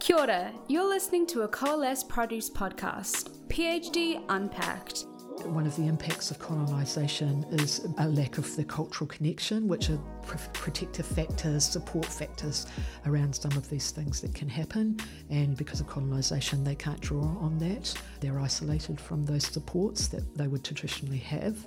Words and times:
Kia 0.00 0.16
ora, 0.16 0.50
you're 0.66 0.88
listening 0.88 1.26
to 1.26 1.42
a 1.42 1.48
Coalesce 1.48 2.02
Produce 2.04 2.48
podcast, 2.48 3.36
PhD 3.48 4.24
Unpacked. 4.30 5.04
One 5.44 5.66
of 5.66 5.76
the 5.76 5.86
impacts 5.86 6.30
of 6.30 6.38
colonisation 6.38 7.44
is 7.50 7.86
a 7.98 8.08
lack 8.08 8.38
of 8.38 8.56
the 8.56 8.64
cultural 8.64 9.06
connection, 9.06 9.68
which 9.68 9.90
are 9.90 9.98
pr- 10.22 10.38
protective 10.54 11.04
factors, 11.04 11.66
support 11.66 12.06
factors 12.06 12.66
around 13.04 13.34
some 13.34 13.52
of 13.52 13.68
these 13.68 13.90
things 13.90 14.22
that 14.22 14.34
can 14.34 14.48
happen. 14.48 14.98
And 15.28 15.54
because 15.54 15.80
of 15.80 15.86
colonisation, 15.86 16.64
they 16.64 16.76
can't 16.76 17.00
draw 17.02 17.36
on 17.38 17.58
that. 17.58 17.94
They're 18.20 18.40
isolated 18.40 18.98
from 18.98 19.26
those 19.26 19.44
supports 19.44 20.08
that 20.08 20.34
they 20.34 20.48
would 20.48 20.64
traditionally 20.64 21.18
have. 21.18 21.58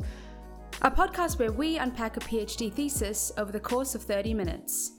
A 0.81 0.89
podcast 0.89 1.37
where 1.37 1.51
we 1.51 1.77
unpack 1.77 2.17
a 2.17 2.19
PhD 2.19 2.73
thesis 2.73 3.31
over 3.37 3.51
the 3.51 3.59
course 3.59 3.93
of 3.93 4.01
30 4.01 4.33
minutes. 4.33 4.93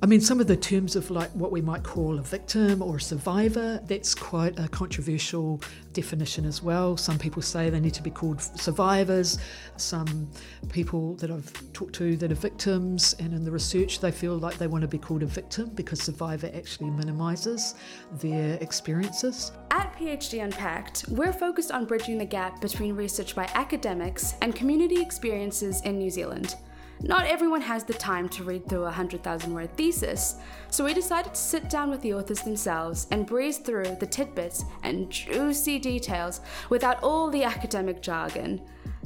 I 0.00 0.06
mean, 0.06 0.20
some 0.20 0.40
of 0.40 0.46
the 0.46 0.56
terms 0.56 0.94
of 0.94 1.10
like 1.10 1.28
what 1.32 1.50
we 1.50 1.60
might 1.60 1.82
call 1.82 2.20
a 2.20 2.22
victim 2.22 2.82
or 2.82 2.96
a 2.96 3.00
survivor, 3.00 3.80
that's 3.84 4.14
quite 4.14 4.56
a 4.56 4.68
controversial 4.68 5.60
definition 5.92 6.44
as 6.44 6.62
well. 6.62 6.96
Some 6.96 7.18
people 7.18 7.42
say 7.42 7.68
they 7.68 7.80
need 7.80 7.94
to 7.94 8.02
be 8.02 8.10
called 8.10 8.40
survivors. 8.40 9.38
Some 9.76 10.30
people 10.68 11.16
that 11.16 11.32
I've 11.32 11.52
talked 11.72 11.96
to 11.96 12.16
that 12.16 12.30
are 12.30 12.36
victims, 12.36 13.16
and 13.18 13.32
in 13.32 13.44
the 13.44 13.50
research, 13.50 13.98
they 13.98 14.12
feel 14.12 14.36
like 14.36 14.56
they 14.56 14.68
want 14.68 14.82
to 14.82 14.88
be 14.88 14.98
called 14.98 15.24
a 15.24 15.26
victim 15.26 15.70
because 15.74 16.00
survivor 16.00 16.48
actually 16.54 16.90
minimises 16.90 17.74
their 18.20 18.54
experiences. 18.60 19.50
At 19.72 19.96
PhD 19.96 20.44
Unpacked, 20.44 21.06
we're 21.08 21.32
focused 21.32 21.72
on 21.72 21.86
bridging 21.86 22.18
the 22.18 22.24
gap 22.24 22.60
between 22.60 22.94
research 22.94 23.34
by 23.34 23.50
academics 23.54 24.34
and 24.42 24.54
community 24.54 25.02
experiences 25.02 25.80
in 25.80 25.98
New 25.98 26.10
Zealand. 26.10 26.54
Not 27.02 27.26
everyone 27.26 27.60
has 27.60 27.84
the 27.84 27.94
time 27.94 28.28
to 28.30 28.42
read 28.42 28.68
through 28.68 28.80
a 28.80 28.84
100,000 28.84 29.54
word 29.54 29.76
thesis, 29.76 30.34
so 30.68 30.84
we 30.84 30.94
decided 30.94 31.34
to 31.34 31.40
sit 31.40 31.70
down 31.70 31.90
with 31.90 32.02
the 32.02 32.12
authors 32.14 32.42
themselves 32.42 33.06
and 33.12 33.24
breeze 33.24 33.58
through 33.58 33.96
the 34.00 34.06
tidbits 34.06 34.64
and 34.82 35.08
juicy 35.08 35.78
details 35.78 36.40
without 36.70 37.00
all 37.02 37.30
the 37.30 37.44
academic 37.44 38.02
jargon. 38.02 38.60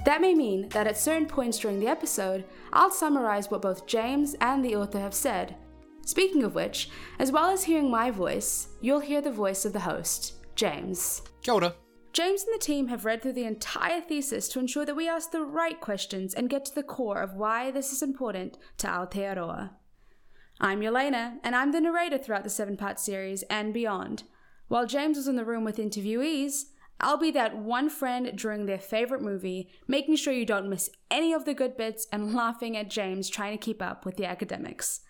That 0.07 0.23
may 0.23 0.35
mean 0.35 0.71
that 0.71 0.87
at 0.87 0.97
certain 0.97 1.27
points 1.27 1.59
during 1.59 1.81
the 1.81 1.87
episode, 1.87 2.45
I'll 2.73 2.91
summarize 2.91 3.51
what 3.51 3.63
both 3.63 3.87
James 3.87 4.35
and 4.41 4.65
the 4.65 4.75
author 4.75 4.99
have 4.99 5.15
said. 5.15 5.57
Speaking 6.05 6.45
of 6.45 6.55
which, 6.55 6.89
as 7.19 7.31
well 7.31 7.51
as 7.51 7.65
hearing 7.65 7.91
my 7.91 8.11
voice, 8.11 8.69
you'll 8.81 9.01
hear 9.01 9.21
the 9.21 9.31
voice 9.31 9.67
of 9.67 9.75
the 9.75 9.81
host, 9.81 10.35
James. 10.57 11.23
Kia 11.43 11.55
ora. 11.55 11.75
James 12.13 12.45
and 12.45 12.55
the 12.55 12.63
team 12.63 12.89
have 12.89 13.07
read 13.07 13.23
through 13.23 13.33
the 13.33 13.47
entire 13.47 14.01
thesis 14.01 14.47
to 14.49 14.59
ensure 14.59 14.85
that 14.85 14.97
we 14.97 15.09
ask 15.09 15.31
the 15.31 15.43
right 15.43 15.81
questions 15.81 16.35
and 16.35 16.51
get 16.51 16.65
to 16.67 16.75
the 16.75 16.83
core 16.83 17.23
of 17.23 17.35
why 17.35 17.71
this 17.71 17.91
is 17.91 18.03
important 18.03 18.59
to 18.77 18.87
Aotearoa. 18.87 19.71
I'm 20.61 20.81
Yelena, 20.81 21.39
and 21.43 21.57
I'm 21.57 21.73
the 21.73 21.81
narrator 21.81 22.19
throughout 22.19 22.45
the 22.45 22.51
seven 22.51 22.77
part 22.77 23.01
series 23.01 23.43
and 23.45 23.73
beyond. 23.73 24.25
While 24.69 24.87
James 24.87 25.17
was 25.17 25.27
in 25.27 25.37
the 25.37 25.45
room 25.45 25.65
with 25.65 25.79
interviewees, 25.79 26.65
I'll 27.01 27.17
be 27.17 27.31
that 27.31 27.57
one 27.57 27.89
friend 27.89 28.31
during 28.37 28.67
their 28.67 28.79
favorite 28.79 29.23
movie, 29.23 29.71
making 29.89 30.17
sure 30.17 30.35
you 30.35 30.45
don't 30.45 30.69
miss 30.69 30.91
any 31.11 31.33
of 31.33 31.47
the 31.47 31.55
good 31.55 31.79
bits 31.79 32.07
and 32.13 32.35
laughing 32.35 32.77
at 32.77 32.91
James 32.91 33.31
trying 33.31 33.57
to 33.57 33.65
keep 33.65 33.81
up 33.81 34.05
with 34.05 34.19
the 34.19 34.27
academics. 34.27 35.01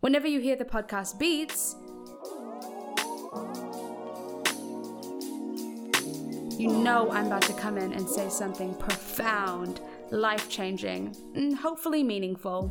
Whenever 0.00 0.26
you 0.26 0.40
hear 0.40 0.56
the 0.56 0.64
podcast 0.64 1.18
beats, 1.18 1.76
you 6.60 6.68
know 6.68 7.10
I'm 7.10 7.26
about 7.26 7.40
to 7.42 7.54
come 7.54 7.78
in 7.78 7.94
and 7.94 8.06
say 8.06 8.28
something 8.28 8.74
profound, 8.74 9.80
life 10.10 10.50
changing, 10.50 11.16
and 11.34 11.56
hopefully 11.56 12.02
meaningful. 12.02 12.70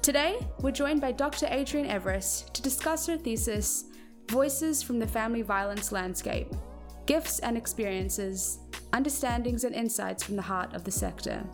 Today, 0.00 0.38
we're 0.60 0.70
joined 0.70 1.00
by 1.00 1.10
Dr. 1.10 1.46
Adrienne 1.46 1.90
Everest 1.90 2.54
to 2.54 2.62
discuss 2.62 3.08
her 3.08 3.16
thesis, 3.16 3.86
Voices 4.30 4.80
from 4.80 5.00
the 5.00 5.08
Family 5.08 5.42
Violence 5.42 5.90
Landscape 5.90 6.54
Gifts 7.06 7.40
and 7.40 7.56
Experiences, 7.56 8.60
Understandings 8.92 9.64
and 9.64 9.74
Insights 9.74 10.22
from 10.22 10.36
the 10.36 10.42
Heart 10.42 10.74
of 10.74 10.84
the 10.84 10.92
Sector. 10.92 11.44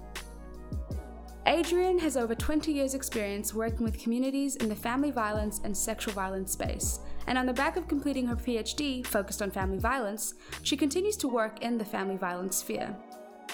Adrienne 1.46 1.98
has 2.00 2.18
over 2.18 2.34
20 2.34 2.70
years' 2.70 2.94
experience 2.94 3.54
working 3.54 3.82
with 3.82 3.98
communities 3.98 4.56
in 4.56 4.68
the 4.68 4.74
family 4.74 5.10
violence 5.10 5.62
and 5.64 5.74
sexual 5.74 6.12
violence 6.12 6.52
space, 6.52 7.00
and 7.26 7.36
on 7.38 7.46
the 7.46 7.52
back 7.52 7.76
of 7.76 7.88
completing 7.88 8.26
her 8.26 8.36
PhD 8.36 9.06
focused 9.06 9.42
on 9.42 9.50
family 9.50 9.78
violence, 9.78 10.34
she 10.62 10.76
continues 10.76 11.16
to 11.18 11.28
work 11.28 11.62
in 11.62 11.78
the 11.78 11.84
family 11.84 12.16
violence 12.16 12.56
sphere. 12.56 12.96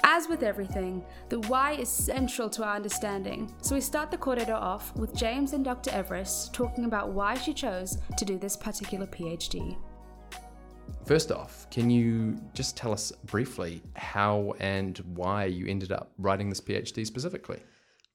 As 0.05 0.28
with 0.28 0.43
everything, 0.43 1.05
the 1.28 1.41
why 1.41 1.72
is 1.72 1.88
central 1.88 2.50
to 2.50 2.65
our 2.65 2.77
understanding, 2.77 3.55
so 3.62 3.75
we 3.75 3.81
start 3.81 4.10
the 4.10 4.16
corridor 4.16 4.55
off 4.55 4.94
with 4.97 5.15
James 5.15 5.53
and 5.53 5.65
Dr. 5.65 5.91
Everest 5.91 6.53
talking 6.53 6.87
about 6.87 7.10
why 7.10 7.34
she 7.34 7.55
chose 7.55 7.99
to 8.19 8.25
do 8.25 8.37
this 8.37 8.56
particular 8.56 9.06
PhD. 9.06 9.77
First 11.04 11.33
off, 11.33 11.69
can 11.71 11.89
you 11.89 12.37
just 12.54 12.77
tell 12.77 12.93
us 12.93 13.12
briefly 13.27 13.83
how 13.94 14.54
and 14.59 14.99
why 15.15 15.44
you 15.44 15.66
ended 15.66 15.93
up 15.93 16.12
writing 16.19 16.49
this 16.49 16.60
PhD 16.60 17.06
specifically? 17.06 17.60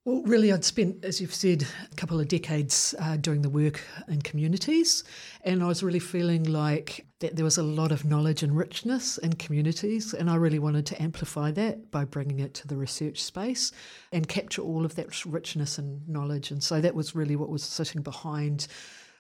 Well, 0.07 0.21
really, 0.21 0.53
I'd 0.53 0.63
spent, 0.63 1.03
as 1.03 1.19
you've 1.19 1.33
said, 1.33 1.67
a 1.91 1.95
couple 1.95 2.17
of 2.17 2.29
decades 2.29 2.95
uh, 2.97 3.17
doing 3.17 3.41
the 3.41 3.49
work 3.49 3.81
in 4.07 4.21
communities, 4.21 5.03
and 5.43 5.61
I 5.61 5.67
was 5.67 5.83
really 5.83 5.99
feeling 5.99 6.45
like 6.45 7.05
that 7.19 7.35
there 7.35 7.43
was 7.43 7.57
a 7.57 7.63
lot 7.63 7.91
of 7.91 8.05
knowledge 8.05 8.41
and 8.41 8.55
richness 8.55 9.17
in 9.17 9.33
communities, 9.33 10.13
and 10.13 10.29
I 10.29 10.35
really 10.35 10.59
wanted 10.59 10.85
to 10.85 11.01
amplify 11.01 11.51
that 11.51 11.91
by 11.91 12.05
bringing 12.05 12.39
it 12.39 12.53
to 12.53 12.69
the 12.69 12.77
research 12.77 13.21
space 13.21 13.73
and 14.13 14.29
capture 14.29 14.61
all 14.61 14.85
of 14.85 14.95
that 14.95 15.25
richness 15.25 15.77
and 15.77 16.07
knowledge. 16.07 16.51
And 16.51 16.63
so 16.63 16.79
that 16.79 16.95
was 16.95 17.13
really 17.13 17.35
what 17.35 17.49
was 17.49 17.63
sitting 17.63 18.01
behind 18.01 18.67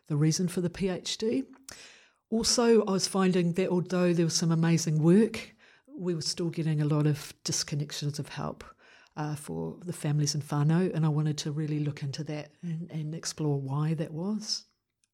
the 0.07 0.15
reason 0.15 0.47
for 0.47 0.61
the 0.61 0.69
PhD. 0.69 1.43
Also, 2.29 2.85
I 2.85 2.91
was 2.91 3.09
finding 3.09 3.51
that 3.55 3.67
although 3.67 4.13
there 4.13 4.25
was 4.27 4.35
some 4.35 4.53
amazing 4.53 5.03
work, 5.03 5.53
we 5.93 6.15
were 6.15 6.21
still 6.21 6.49
getting 6.49 6.79
a 6.79 6.85
lot 6.85 7.07
of 7.07 7.33
disconnections 7.43 8.19
of 8.19 8.29
help 8.29 8.63
uh, 9.17 9.35
for 9.35 9.75
the 9.83 9.91
families 9.91 10.35
in 10.35 10.41
whānau, 10.41 10.93
and 10.93 11.05
I 11.05 11.09
wanted 11.09 11.37
to 11.39 11.51
really 11.51 11.79
look 11.79 12.03
into 12.03 12.23
that 12.25 12.51
and, 12.61 12.89
and 12.91 13.13
explore 13.13 13.59
why 13.59 13.95
that 13.95 14.11
was. 14.11 14.65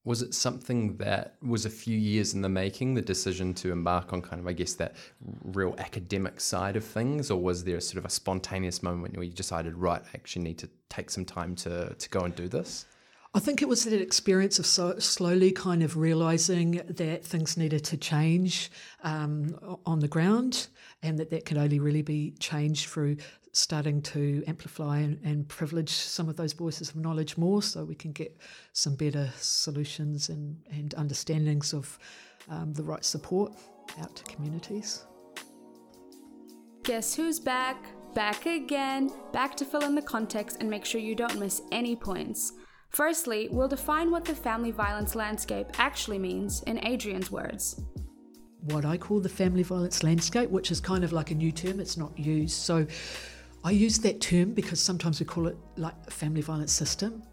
Was 0.06 0.22
it 0.22 0.34
something 0.34 0.98
that 0.98 1.36
was 1.42 1.66
a 1.66 1.70
few 1.70 1.98
years 1.98 2.34
in 2.34 2.42
the 2.42 2.50
making, 2.50 2.94
the 2.94 3.02
decision 3.02 3.54
to 3.56 3.72
embark 3.72 4.12
on 4.12 4.22
kind 4.22 4.42
of, 4.42 4.48
I 4.48 4.52
guess, 4.52 4.74
that 4.74 4.98
real 5.46 5.74
academic 5.78 6.42
side 6.42 6.76
of 6.76 6.84
things, 6.84 7.32
or 7.32 7.42
was 7.42 7.64
there 7.64 7.80
sort 7.80 8.00
of 8.00 8.06
a 8.06 8.10
spontaneous 8.10 8.84
moment 8.84 9.16
where 9.16 9.24
you 9.24 9.32
decided, 9.32 9.78
right, 9.78 10.02
I 10.02 10.10
actually 10.16 10.44
need 10.44 10.58
to 10.58 10.70
take 10.90 11.10
some 11.10 11.24
time 11.24 11.56
to, 11.56 11.94
to 11.94 12.10
go 12.10 12.20
and 12.22 12.36
do 12.36 12.50
this? 12.50 12.86
I 13.34 13.40
think 13.40 13.62
it 13.62 13.68
was 13.68 13.86
that 13.86 14.00
experience 14.00 14.60
of 14.60 14.66
so 14.66 15.00
slowly 15.00 15.52
kind 15.52 15.82
of 15.82 15.98
realizing 15.98 16.82
that 16.88 17.26
things 17.26 17.58
needed 17.58 17.84
to 17.86 17.98
change 17.98 18.70
um, 19.04 19.58
on 19.86 20.02
the 20.02 20.08
ground 20.08 20.68
and 21.02 21.18
that 21.18 21.32
that 21.32 21.46
could 21.46 21.58
only 21.58 21.80
really 21.80 22.04
be 22.04 22.36
changed 22.40 22.90
through 22.90 23.18
starting 23.54 24.02
to 24.02 24.44
amplify 24.48 24.98
and, 24.98 25.20
and, 25.24 25.48
privilege 25.48 25.90
some 25.90 26.28
of 26.28 26.36
those 26.36 26.54
voices 26.54 26.90
of 26.90 26.96
knowledge 26.96 27.38
more 27.38 27.62
so 27.62 27.84
we 27.84 27.94
can 27.94 28.12
get 28.12 28.36
some 28.74 28.96
better 28.96 29.30
solutions 29.38 30.30
and, 30.30 30.58
and 30.72 30.96
understandings 30.96 31.72
of 31.72 32.00
um, 32.50 32.74
the 32.74 32.84
right 32.84 33.06
support 33.06 33.54
out 34.02 34.16
to 34.16 34.24
communities. 34.24 35.06
Guess 36.84 37.16
who's 37.16 37.40
back? 37.40 37.78
Back 38.16 38.46
again, 38.48 39.12
back 39.32 39.56
to 39.58 39.66
fill 39.66 39.84
in 39.84 39.96
the 39.96 40.02
context 40.02 40.58
and 40.60 40.70
make 40.70 40.84
sure 40.84 41.00
you 41.00 41.16
don't 41.16 41.40
miss 41.40 41.62
any 41.72 41.96
points. 41.96 42.54
Firstly, 42.90 43.50
we'll 43.52 43.68
define 43.68 44.12
what 44.12 44.26
the 44.26 44.36
family 44.36 44.72
violence 44.72 45.16
landscape 45.16 45.68
actually 45.78 46.20
means 46.20 46.62
in 46.64 46.80
Adrienne's 46.86 47.32
words 47.32 47.82
what 48.66 48.86
I 48.86 48.98
call 48.98 49.20
the 49.20 49.30
family 49.30 49.64
violence 49.64 50.04
landscape, 50.04 50.50
which 50.50 50.72
is 50.72 50.80
kind 50.80 51.04
of 51.04 51.12
like 51.12 51.32
a 51.32 51.36
new 51.36 51.52
term, 51.52 51.80
it's 51.80 51.98
not 51.98 52.18
used. 52.18 52.56
So 52.56 52.88
I 53.66 53.72
use 53.72 54.00
that 54.00 54.20
term 54.20 54.54
because 54.54 54.82
sometimes 54.82 55.20
we 55.20 55.26
call 55.26 55.48
it 55.48 55.58
like 55.78 55.96
a 56.08 56.12
family 56.12 56.42
violence 56.42 56.74
system. 56.74 57.24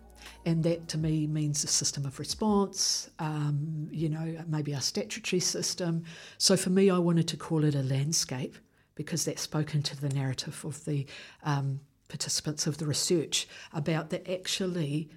And 0.46 0.62
that 0.62 0.86
to 0.88 0.98
me 0.98 1.26
means 1.26 1.64
a 1.64 1.66
system 1.66 2.06
of 2.06 2.18
response, 2.18 3.10
um, 3.18 3.88
you 3.91 4.09
know, 4.09 4.36
maybe 4.47 4.72
a 4.72 4.80
statutory 4.80 5.41
system. 5.41 6.04
So 6.38 6.56
for 6.56 6.71
me, 6.71 6.88
I 6.88 6.98
wanted 6.98 7.27
to 7.28 7.36
call 7.36 7.65
it 7.65 7.74
a 7.74 7.82
landscape 7.82 8.56
because 8.94 9.24
that 9.24 9.38
spoke 9.38 9.74
into 9.74 9.97
the 9.97 10.09
narrative 10.10 10.65
of 10.65 10.84
the 10.84 11.06
um, 11.42 11.80
participants 12.09 12.66
of 12.66 12.78
the 12.78 12.86
research 12.86 13.48
about 13.72 14.10
that 14.10 14.30
actually 14.30 15.10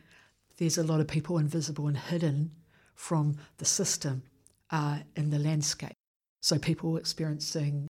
there's 0.58 0.78
a 0.78 0.84
lot 0.84 1.00
of 1.00 1.08
people 1.08 1.38
invisible 1.38 1.88
and 1.88 1.98
hidden 1.98 2.52
from 2.96 3.36
the 3.58 3.66
system 3.66 4.24
uh, 4.72 5.00
in 5.16 5.30
the 5.30 5.40
landscape. 5.40 5.94
So 6.42 6.58
people 6.58 6.98
experiencing 6.98 7.88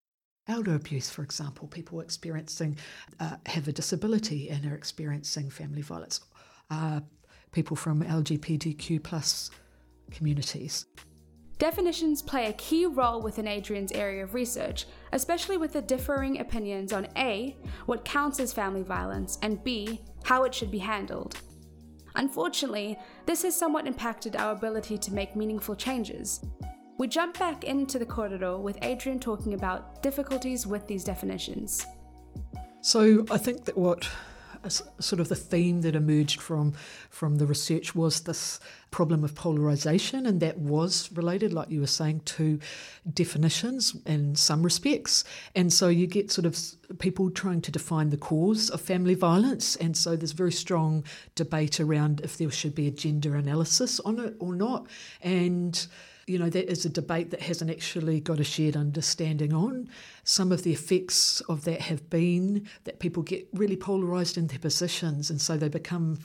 elder 0.47 0.75
abuse, 0.75 1.09
for 1.09 1.23
example, 1.23 1.67
people 1.67 2.01
experiencing 2.01 2.77
uh, 3.19 3.37
have 3.45 3.67
a 3.67 3.71
disability 3.71 4.49
and 4.49 4.65
are 4.65 4.75
experiencing 4.75 5.49
family 5.49 5.81
violence, 5.81 6.21
uh, 6.69 6.99
people 7.51 7.75
from 7.75 8.03
LGBTQ 8.03 9.01
plus 9.03 9.49
communities. 10.11 10.85
Definitions 11.59 12.21
play 12.21 12.47
a 12.47 12.53
key 12.53 12.85
role 12.85 13.21
within 13.21 13.47
Adrienne's 13.47 13.91
area 13.93 14.23
of 14.23 14.33
research, 14.33 14.85
especially 15.13 15.55
with 15.55 15.71
the 15.71 15.81
differing 15.81 16.39
opinions 16.39 16.91
on 16.91 17.07
A, 17.15 17.55
what 17.85 18.03
counts 18.03 18.39
as 18.39 18.51
family 18.51 18.81
violence, 18.81 19.37
and 19.41 19.63
B, 19.63 20.01
how 20.23 20.43
it 20.43 20.53
should 20.53 20.71
be 20.71 20.79
handled. 20.79 21.37
Unfortunately, 22.15 22.97
this 23.25 23.43
has 23.43 23.57
somewhat 23.57 23.87
impacted 23.87 24.35
our 24.35 24.51
ability 24.51 24.97
to 24.97 25.13
make 25.13 25.35
meaningful 25.35 25.75
changes. 25.75 26.43
We 26.97 27.07
jump 27.07 27.39
back 27.39 27.63
into 27.63 27.97
the 27.97 28.05
corridor 28.05 28.57
with 28.57 28.81
Adrienne 28.83 29.19
talking 29.19 29.55
about 29.55 30.03
difficulties 30.03 30.67
with 30.67 30.87
these 30.87 31.03
definitions. 31.03 31.85
So 32.81 33.25
I 33.31 33.37
think 33.37 33.65
that 33.65 33.77
what 33.77 34.07
uh, 34.63 34.69
sort 34.69 35.19
of 35.19 35.27
the 35.27 35.35
theme 35.35 35.81
that 35.81 35.95
emerged 35.95 36.39
from 36.39 36.73
from 37.09 37.37
the 37.37 37.45
research 37.45 37.95
was 37.95 38.21
this 38.21 38.59
problem 38.91 39.23
of 39.23 39.33
polarization, 39.33 40.25
and 40.25 40.39
that 40.41 40.59
was 40.59 41.11
related, 41.13 41.51
like 41.51 41.69
you 41.69 41.81
were 41.81 41.87
saying, 41.87 42.21
to 42.25 42.59
definitions 43.11 43.95
in 44.05 44.35
some 44.35 44.61
respects. 44.61 45.23
And 45.55 45.73
so 45.73 45.87
you 45.87 46.07
get 46.07 46.31
sort 46.31 46.45
of 46.45 46.57
people 46.99 47.31
trying 47.31 47.61
to 47.61 47.71
define 47.71 48.11
the 48.11 48.17
cause 48.17 48.69
of 48.69 48.79
family 48.79 49.15
violence, 49.15 49.75
and 49.77 49.97
so 49.97 50.15
there's 50.15 50.31
very 50.31 50.51
strong 50.51 51.03
debate 51.35 51.79
around 51.79 52.21
if 52.21 52.37
there 52.37 52.51
should 52.51 52.75
be 52.75 52.87
a 52.87 52.91
gender 52.91 53.35
analysis 53.35 53.99
on 54.01 54.19
it 54.19 54.35
or 54.39 54.55
not, 54.55 54.87
and 55.21 55.87
you 56.27 56.39
know, 56.39 56.49
that 56.49 56.71
is 56.71 56.85
a 56.85 56.89
debate 56.89 57.31
that 57.31 57.41
hasn't 57.41 57.69
actually 57.69 58.19
got 58.19 58.39
a 58.39 58.43
shared 58.43 58.77
understanding 58.77 59.53
on. 59.53 59.89
Some 60.23 60.51
of 60.51 60.63
the 60.63 60.71
effects 60.71 61.41
of 61.41 61.65
that 61.65 61.81
have 61.81 62.09
been 62.09 62.67
that 62.85 62.99
people 62.99 63.23
get 63.23 63.47
really 63.53 63.75
polarised 63.75 64.37
in 64.37 64.47
their 64.47 64.59
positions, 64.59 65.29
and 65.29 65.41
so 65.41 65.57
they 65.57 65.69
become 65.69 66.19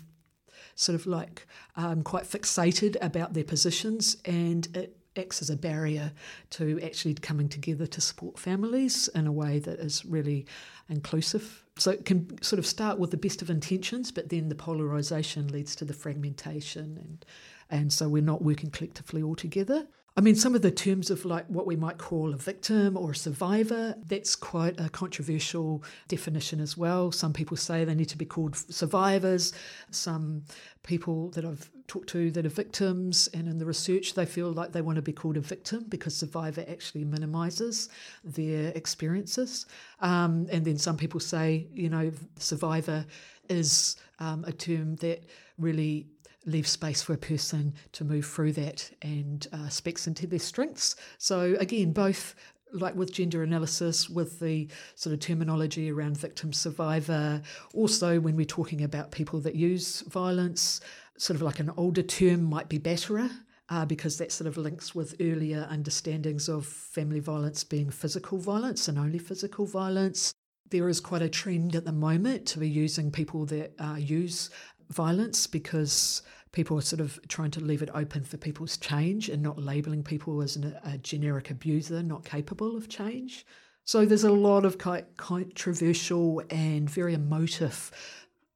sort 0.74 0.94
of 0.94 1.06
like 1.06 1.46
um, 1.76 2.02
quite 2.02 2.24
fixated 2.24 2.96
about 3.00 3.34
their 3.34 3.44
positions, 3.44 4.16
and 4.24 4.68
it 4.76 4.96
acts 5.16 5.42
as 5.42 5.50
a 5.50 5.56
barrier 5.56 6.12
to 6.50 6.80
actually 6.82 7.14
coming 7.14 7.48
together 7.48 7.86
to 7.86 8.00
support 8.00 8.38
families 8.38 9.08
in 9.16 9.26
a 9.26 9.32
way 9.32 9.58
that 9.58 9.80
is 9.80 10.04
really 10.04 10.46
inclusive. 10.88 11.64
So 11.76 11.90
it 11.90 12.04
can 12.04 12.40
sort 12.42 12.58
of 12.58 12.66
start 12.66 12.98
with 12.98 13.10
the 13.10 13.16
best 13.16 13.42
of 13.42 13.50
intentions, 13.50 14.12
but 14.12 14.28
then 14.28 14.48
the 14.48 14.54
polarisation 14.54 15.48
leads 15.48 15.74
to 15.76 15.84
the 15.84 15.92
fragmentation 15.92 16.98
and 16.98 17.24
and 17.70 17.92
so 17.92 18.08
we're 18.08 18.22
not 18.22 18.42
working 18.42 18.70
collectively 18.70 19.22
all 19.22 19.36
together. 19.36 19.86
I 20.18 20.20
mean, 20.20 20.34
some 20.34 20.56
of 20.56 20.62
the 20.62 20.72
terms 20.72 21.10
of 21.10 21.24
like 21.24 21.46
what 21.46 21.64
we 21.64 21.76
might 21.76 21.96
call 21.96 22.34
a 22.34 22.36
victim 22.36 22.96
or 22.96 23.12
a 23.12 23.14
survivor, 23.14 23.94
that's 24.08 24.34
quite 24.34 24.80
a 24.80 24.88
controversial 24.88 25.84
definition 26.08 26.58
as 26.58 26.76
well. 26.76 27.12
Some 27.12 27.32
people 27.32 27.56
say 27.56 27.84
they 27.84 27.94
need 27.94 28.08
to 28.08 28.18
be 28.18 28.24
called 28.24 28.56
survivors. 28.56 29.52
Some 29.92 30.42
people 30.82 31.30
that 31.30 31.44
I've 31.44 31.70
talked 31.86 32.08
to 32.08 32.32
that 32.32 32.44
are 32.44 32.48
victims, 32.48 33.28
and 33.32 33.46
in 33.46 33.58
the 33.58 33.64
research, 33.64 34.14
they 34.14 34.26
feel 34.26 34.50
like 34.50 34.72
they 34.72 34.82
want 34.82 34.96
to 34.96 35.02
be 35.02 35.12
called 35.12 35.36
a 35.36 35.40
victim 35.40 35.84
because 35.88 36.16
survivor 36.16 36.64
actually 36.68 37.04
minimises 37.04 37.88
their 38.24 38.72
experiences. 38.74 39.66
Um, 40.00 40.48
and 40.50 40.64
then 40.64 40.78
some 40.78 40.96
people 40.96 41.20
say, 41.20 41.68
you 41.72 41.90
know, 41.90 42.10
survivor 42.40 43.06
is 43.48 43.94
um, 44.18 44.44
a 44.48 44.52
term 44.52 44.96
that 44.96 45.22
really 45.58 46.06
leave 46.48 46.66
space 46.66 47.02
for 47.02 47.12
a 47.12 47.18
person 47.18 47.74
to 47.92 48.04
move 48.04 48.26
through 48.26 48.52
that 48.52 48.90
and 49.02 49.46
uh, 49.52 49.68
speaks 49.68 50.06
into 50.06 50.26
their 50.26 50.38
strengths. 50.38 50.96
So, 51.18 51.56
again, 51.60 51.92
both 51.92 52.34
like 52.72 52.94
with 52.94 53.12
gender 53.12 53.42
analysis, 53.42 54.08
with 54.08 54.40
the 54.40 54.68
sort 54.94 55.14
of 55.14 55.20
terminology 55.20 55.90
around 55.90 56.16
victim 56.16 56.52
survivor, 56.52 57.42
also 57.74 58.20
when 58.20 58.36
we're 58.36 58.44
talking 58.44 58.82
about 58.82 59.10
people 59.10 59.40
that 59.40 59.54
use 59.54 60.02
violence, 60.02 60.80
sort 61.16 61.34
of 61.36 61.42
like 61.42 61.60
an 61.60 61.72
older 61.76 62.02
term 62.02 62.42
might 62.42 62.68
be 62.68 62.78
batterer. 62.78 63.30
Uh, 63.70 63.84
because 63.84 64.16
that 64.16 64.32
sort 64.32 64.48
of 64.48 64.56
links 64.56 64.94
with 64.94 65.14
earlier 65.20 65.68
understandings 65.70 66.48
of 66.48 66.64
family 66.64 67.20
violence 67.20 67.62
being 67.62 67.90
physical 67.90 68.38
violence 68.38 68.88
and 68.88 68.98
only 68.98 69.18
physical 69.18 69.66
violence. 69.66 70.32
There 70.70 70.88
is 70.88 71.00
quite 71.00 71.20
a 71.20 71.28
trend 71.28 71.76
at 71.76 71.84
the 71.84 71.92
moment 71.92 72.46
to 72.46 72.58
be 72.58 72.68
using 72.70 73.10
people 73.10 73.44
that 73.44 73.74
uh, 73.78 73.96
use 73.96 74.48
violence 74.88 75.46
because 75.46 76.22
people 76.52 76.78
are 76.78 76.82
sort 76.82 77.00
of 77.00 77.18
trying 77.28 77.50
to 77.52 77.60
leave 77.60 77.82
it 77.82 77.90
open 77.94 78.24
for 78.24 78.36
people's 78.36 78.76
change 78.76 79.28
and 79.28 79.42
not 79.42 79.58
labeling 79.58 80.02
people 80.02 80.40
as 80.42 80.56
an, 80.56 80.76
a 80.84 80.98
generic 80.98 81.50
abuser 81.50 82.02
not 82.02 82.24
capable 82.24 82.76
of 82.76 82.88
change. 82.88 83.46
So 83.84 84.04
there's 84.04 84.24
a 84.24 84.32
lot 84.32 84.64
of 84.64 84.76
controversial 85.16 86.42
and 86.50 86.90
very 86.90 87.14
emotive 87.14 87.90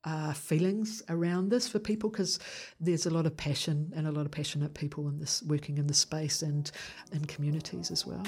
uh, 0.04 0.32
feelings 0.32 1.02
around 1.08 1.48
this 1.48 1.68
for 1.68 1.78
people 1.78 2.10
because 2.10 2.38
there's 2.80 3.06
a 3.06 3.10
lot 3.10 3.24
of 3.24 3.36
passion 3.36 3.92
and 3.94 4.06
a 4.06 4.12
lot 4.12 4.26
of 4.26 4.32
passionate 4.32 4.74
people 4.74 5.08
in 5.08 5.18
this 5.18 5.42
working 5.44 5.78
in 5.78 5.86
the 5.86 5.94
space 5.94 6.42
and 6.42 6.70
in 7.12 7.24
communities 7.24 7.90
as 7.90 8.06
well. 8.06 8.22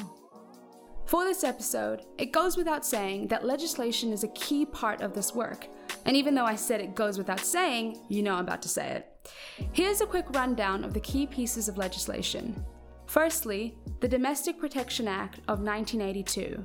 For 1.07 1.25
this 1.25 1.45
episode, 1.45 2.03
it 2.17 2.33
goes 2.33 2.57
without 2.57 2.87
saying 2.87 3.29
that 3.29 3.45
legislation 3.45 4.11
is 4.13 4.25
a 4.25 4.29
key 4.29 4.65
part 4.65 5.03
of 5.03 5.13
this 5.13 5.35
work. 5.35 5.67
And 6.07 6.17
even 6.17 6.35
though 6.35 6.47
I 6.47 6.55
said 6.55 6.81
it 6.81 6.95
goes 6.95 7.19
without 7.19 7.41
saying, 7.41 7.99
you 8.09 8.23
know 8.23 8.35
I'm 8.35 8.45
about 8.45 8.63
to 8.63 8.69
say 8.69 8.89
it. 8.89 9.14
Here's 9.73 10.01
a 10.01 10.07
quick 10.07 10.27
rundown 10.31 10.85
of 10.85 10.95
the 10.95 11.01
key 11.01 11.27
pieces 11.27 11.69
of 11.69 11.79
legislation. 11.79 12.65
Firstly, 13.07 13.77
the 14.01 14.09
Domestic 14.09 14.59
Protection 14.59 15.07
Act 15.07 15.39
of 15.49 15.61
1982. 15.61 16.65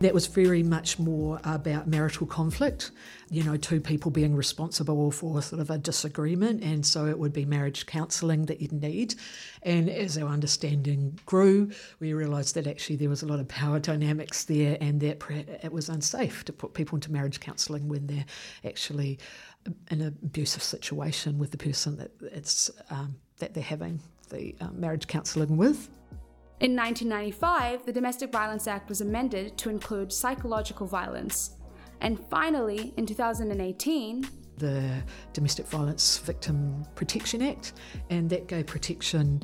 That 0.00 0.12
was 0.12 0.26
very 0.26 0.62
much 0.62 0.98
more 0.98 1.40
about 1.44 1.86
marital 1.86 2.26
conflict, 2.26 2.90
you 3.30 3.42
know, 3.42 3.56
two 3.56 3.80
people 3.80 4.10
being 4.10 4.34
responsible 4.34 5.10
for 5.10 5.40
sort 5.40 5.62
of 5.62 5.70
a 5.70 5.78
disagreement, 5.78 6.62
and 6.62 6.84
so 6.84 7.06
it 7.06 7.18
would 7.18 7.32
be 7.32 7.44
marriage 7.44 7.86
counselling 7.86 8.46
that 8.46 8.60
you'd 8.60 8.72
need. 8.72 9.14
And 9.62 9.88
as 9.88 10.18
our 10.18 10.28
understanding 10.28 11.18
grew, 11.26 11.70
we 12.00 12.12
realised 12.12 12.54
that 12.56 12.66
actually 12.66 12.96
there 12.96 13.08
was 13.08 13.22
a 13.22 13.26
lot 13.26 13.40
of 13.40 13.48
power 13.48 13.78
dynamics 13.78 14.44
there, 14.44 14.76
and 14.80 15.00
that 15.00 15.22
it 15.62 15.72
was 15.72 15.88
unsafe 15.88 16.44
to 16.46 16.52
put 16.52 16.74
people 16.74 16.96
into 16.96 17.12
marriage 17.12 17.40
counselling 17.40 17.88
when 17.88 18.06
they're 18.06 18.26
actually 18.64 19.18
an 19.88 20.02
abusive 20.02 20.62
situation 20.62 21.38
with 21.38 21.50
the 21.50 21.56
person 21.56 21.96
that 21.96 22.10
it's 22.20 22.70
um, 22.90 23.16
that 23.38 23.54
they're 23.54 23.62
having 23.62 24.00
the 24.30 24.54
um, 24.60 24.78
marriage 24.78 25.06
counselling 25.06 25.56
with. 25.56 25.88
In 26.60 26.76
1995, 26.76 27.84
the 27.84 27.92
Domestic 27.92 28.30
Violence 28.30 28.66
Act 28.66 28.88
was 28.88 29.00
amended 29.00 29.58
to 29.58 29.70
include 29.70 30.12
psychological 30.12 30.86
violence. 30.86 31.56
And 32.00 32.18
finally, 32.28 32.94
in 32.96 33.06
2018, 33.06 34.28
the 34.58 35.02
Domestic 35.32 35.66
Violence 35.66 36.18
Victim 36.18 36.86
Protection 36.94 37.42
Act, 37.42 37.72
and 38.10 38.30
that 38.30 38.46
gave 38.46 38.66
protection 38.66 39.42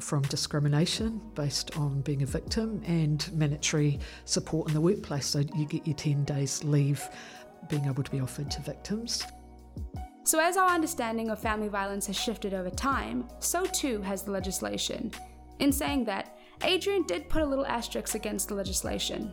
from 0.00 0.22
discrimination 0.22 1.20
based 1.34 1.76
on 1.76 2.00
being 2.02 2.22
a 2.22 2.26
victim 2.26 2.80
and 2.86 3.30
mandatory 3.34 3.98
support 4.24 4.68
in 4.68 4.74
the 4.74 4.80
workplace. 4.80 5.26
So 5.26 5.40
you 5.56 5.66
get 5.66 5.86
your 5.86 5.96
10 5.96 6.24
days 6.24 6.62
leave 6.64 7.06
being 7.68 7.86
able 7.86 8.02
to 8.02 8.10
be 8.10 8.20
offered 8.20 8.50
to 8.52 8.62
victims. 8.62 9.24
So, 10.24 10.38
as 10.38 10.56
our 10.56 10.70
understanding 10.70 11.30
of 11.30 11.40
family 11.40 11.68
violence 11.68 12.06
has 12.06 12.16
shifted 12.16 12.54
over 12.54 12.70
time, 12.70 13.28
so 13.40 13.64
too 13.64 14.00
has 14.02 14.22
the 14.22 14.30
legislation. 14.30 15.10
In 15.58 15.72
saying 15.72 16.04
that, 16.04 16.38
Adrienne 16.62 17.04
did 17.06 17.28
put 17.28 17.42
a 17.42 17.46
little 17.46 17.66
asterisk 17.66 18.14
against 18.14 18.48
the 18.48 18.54
legislation. 18.54 19.32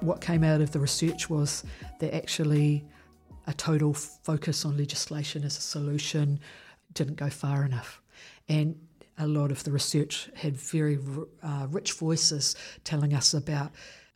What 0.00 0.20
came 0.20 0.42
out 0.42 0.60
of 0.60 0.70
the 0.72 0.80
research 0.80 1.28
was 1.28 1.64
that 2.00 2.14
actually 2.14 2.84
a 3.46 3.52
total 3.52 3.92
focus 3.92 4.64
on 4.64 4.76
legislation 4.76 5.44
as 5.44 5.58
a 5.58 5.60
solution 5.60 6.40
didn't 6.94 7.16
go 7.16 7.28
far 7.28 7.64
enough. 7.64 8.00
And 8.48 8.76
a 9.18 9.26
lot 9.26 9.50
of 9.50 9.62
the 9.64 9.70
research 9.70 10.30
had 10.34 10.56
very 10.56 10.98
uh, 11.42 11.66
rich 11.70 11.92
voices 11.92 12.56
telling 12.82 13.14
us 13.14 13.34
about 13.34 13.72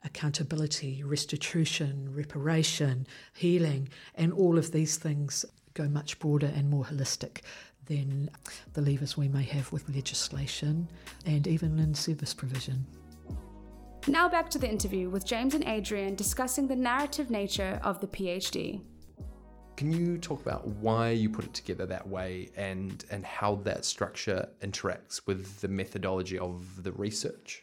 accountability, 0.09 1.03
restitution, 1.05 2.09
reparation, 2.13 3.07
healing, 3.35 3.89
and 4.15 4.33
all 4.33 4.59
of 4.59 4.73
these 4.73 4.97
things 4.97 5.45
go 5.75 5.87
much 5.87 6.19
broader 6.19 6.51
and 6.57 6.69
more 6.69 6.85
holistic 6.85 7.43
than 7.87 8.31
the 8.73 8.81
levers 8.81 9.17
we 9.17 9.29
may 9.29 9.45
have 9.45 9.71
with 9.71 9.89
legislation 9.95 10.89
and 11.27 11.47
even 11.47 11.79
in 11.79 11.95
service 11.95 12.35
provision. 12.35 12.87
Now 14.07 14.29
back 14.29 14.49
to 14.51 14.59
the 14.59 14.69
interview 14.69 15.11
with 15.11 15.27
James 15.27 15.55
and 15.55 15.67
Adrienne 15.67 16.15
discussing 16.15 16.67
the 16.67 16.77
narrative 16.77 17.31
nature 17.31 17.79
of 17.85 18.01
the 18.01 18.07
PhD. 18.07 18.81
Can 19.77 19.93
you 19.93 20.19
talk 20.19 20.41
about 20.41 20.67
why 20.67 21.11
you 21.11 21.29
put 21.29 21.45
it 21.45 21.55
together 21.55 21.87
that 21.87 22.09
way 22.09 22.51
and, 22.57 23.05
and 23.11 23.25
how 23.25 23.57
that 23.57 23.85
structure 23.85 24.49
interacts 24.63 25.21
with 25.27 25.61
the 25.61 25.69
methodology 25.69 26.39
of 26.39 26.83
the 26.83 26.93
research? 26.93 27.63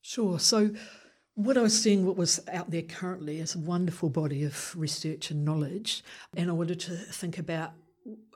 Sure. 0.00 0.40
So, 0.40 0.70
what 1.34 1.56
I 1.56 1.62
was 1.62 1.80
seeing, 1.80 2.04
what 2.04 2.16
was 2.16 2.40
out 2.52 2.70
there 2.70 2.82
currently, 2.82 3.38
is 3.38 3.54
a 3.54 3.58
wonderful 3.58 4.10
body 4.10 4.44
of 4.44 4.74
research 4.76 5.30
and 5.30 5.44
knowledge, 5.44 6.04
and 6.36 6.50
I 6.50 6.52
wanted 6.52 6.80
to 6.80 6.96
think 6.96 7.38
about 7.38 7.72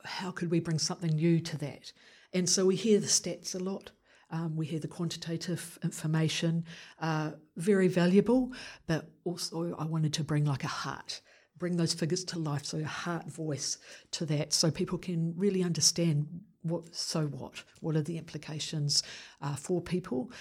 how 0.05 0.31
could 0.31 0.51
we 0.51 0.61
bring 0.61 0.79
something 0.79 1.11
new 1.11 1.41
to 1.41 1.59
that? 1.59 1.93
And 2.33 2.49
so 2.49 2.65
we 2.65 2.77
hear 2.77 2.99
the 2.99 3.07
stats 3.07 3.55
a 3.55 3.59
lot. 3.59 3.91
Um, 4.31 4.57
we 4.57 4.67
hear 4.67 4.81
the 4.81 4.89
quantitative 4.89 5.79
information, 5.85 6.65
uh, 7.01 7.33
very 7.57 7.87
valuable, 7.87 8.53
but 8.87 9.09
also 9.25 9.77
I 9.79 9.85
wanted 9.85 10.13
to 10.15 10.25
bring 10.25 10.45
like 10.45 10.65
a 10.65 10.69
heart, 10.69 11.21
bring 11.59 11.77
those 11.77 11.95
figures 11.95 12.25
to 12.25 12.39
life, 12.39 12.65
so 12.65 12.79
a 12.79 12.85
heart 12.85 13.31
voice 13.31 13.79
to 14.13 14.27
that, 14.27 14.53
so 14.53 14.71
people 14.71 14.99
can 14.99 15.33
really 15.37 15.63
understand 15.63 16.27
what. 16.63 16.93
So 16.95 17.27
what? 17.27 17.63
What 17.81 17.95
are 17.95 18.03
the 18.03 18.19
implications 18.19 19.05
uh, 19.41 19.55
for 19.55 19.81
people? 19.81 20.33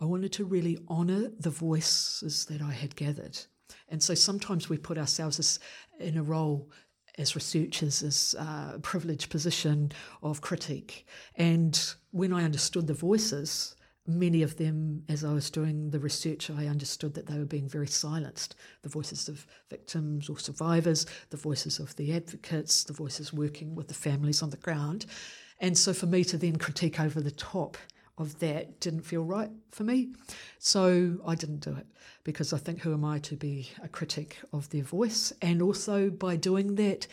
I 0.00 0.04
wanted 0.04 0.32
to 0.34 0.44
really 0.44 0.78
honour 0.88 1.30
the 1.38 1.50
voices 1.50 2.44
that 2.46 2.62
I 2.62 2.72
had 2.72 2.94
gathered, 2.96 3.38
and 3.88 4.02
so 4.02 4.14
sometimes 4.14 4.68
we 4.68 4.78
put 4.78 4.98
ourselves 4.98 5.58
in 5.98 6.16
a 6.16 6.22
role 6.22 6.70
as 7.18 7.34
researchers 7.34 8.02
as 8.02 8.34
a 8.38 8.78
privileged 8.80 9.28
position 9.28 9.90
of 10.22 10.40
critique. 10.40 11.06
And 11.34 11.78
when 12.12 12.32
I 12.32 12.44
understood 12.44 12.86
the 12.86 12.94
voices, 12.94 13.74
many 14.06 14.42
of 14.42 14.56
them, 14.56 15.02
as 15.08 15.24
I 15.24 15.32
was 15.32 15.50
doing 15.50 15.90
the 15.90 15.98
research, 15.98 16.48
I 16.48 16.66
understood 16.66 17.14
that 17.14 17.26
they 17.26 17.38
were 17.38 17.44
being 17.44 17.68
very 17.68 17.88
silenced. 17.88 18.54
The 18.82 18.88
voices 18.88 19.28
of 19.28 19.46
victims 19.68 20.28
or 20.28 20.38
survivors, 20.38 21.06
the 21.30 21.36
voices 21.36 21.80
of 21.80 21.94
the 21.96 22.14
advocates, 22.14 22.84
the 22.84 22.92
voices 22.92 23.32
working 23.32 23.74
with 23.74 23.88
the 23.88 23.94
families 23.94 24.42
on 24.42 24.50
the 24.50 24.56
ground. 24.56 25.06
And 25.60 25.76
so 25.76 25.92
for 25.92 26.06
me 26.06 26.22
to 26.24 26.38
then 26.38 26.56
critique 26.56 27.00
over 27.00 27.20
the 27.20 27.32
top 27.32 27.76
of 28.18 28.38
that 28.40 28.80
didn't 28.80 29.02
feel 29.02 29.22
right 29.22 29.50
for 29.70 29.84
me. 29.84 30.10
So 30.58 31.18
I 31.26 31.34
didn't 31.34 31.60
do 31.60 31.76
it 31.76 31.86
because 32.24 32.52
I 32.52 32.58
think 32.58 32.80
who 32.80 32.92
am 32.92 33.04
I 33.04 33.18
to 33.20 33.36
be 33.36 33.70
a 33.82 33.88
critic 33.88 34.38
of 34.52 34.68
their 34.70 34.82
voice? 34.82 35.32
And 35.40 35.62
also 35.62 36.10
by 36.10 36.36
doing 36.36 36.74
that, 36.76 37.06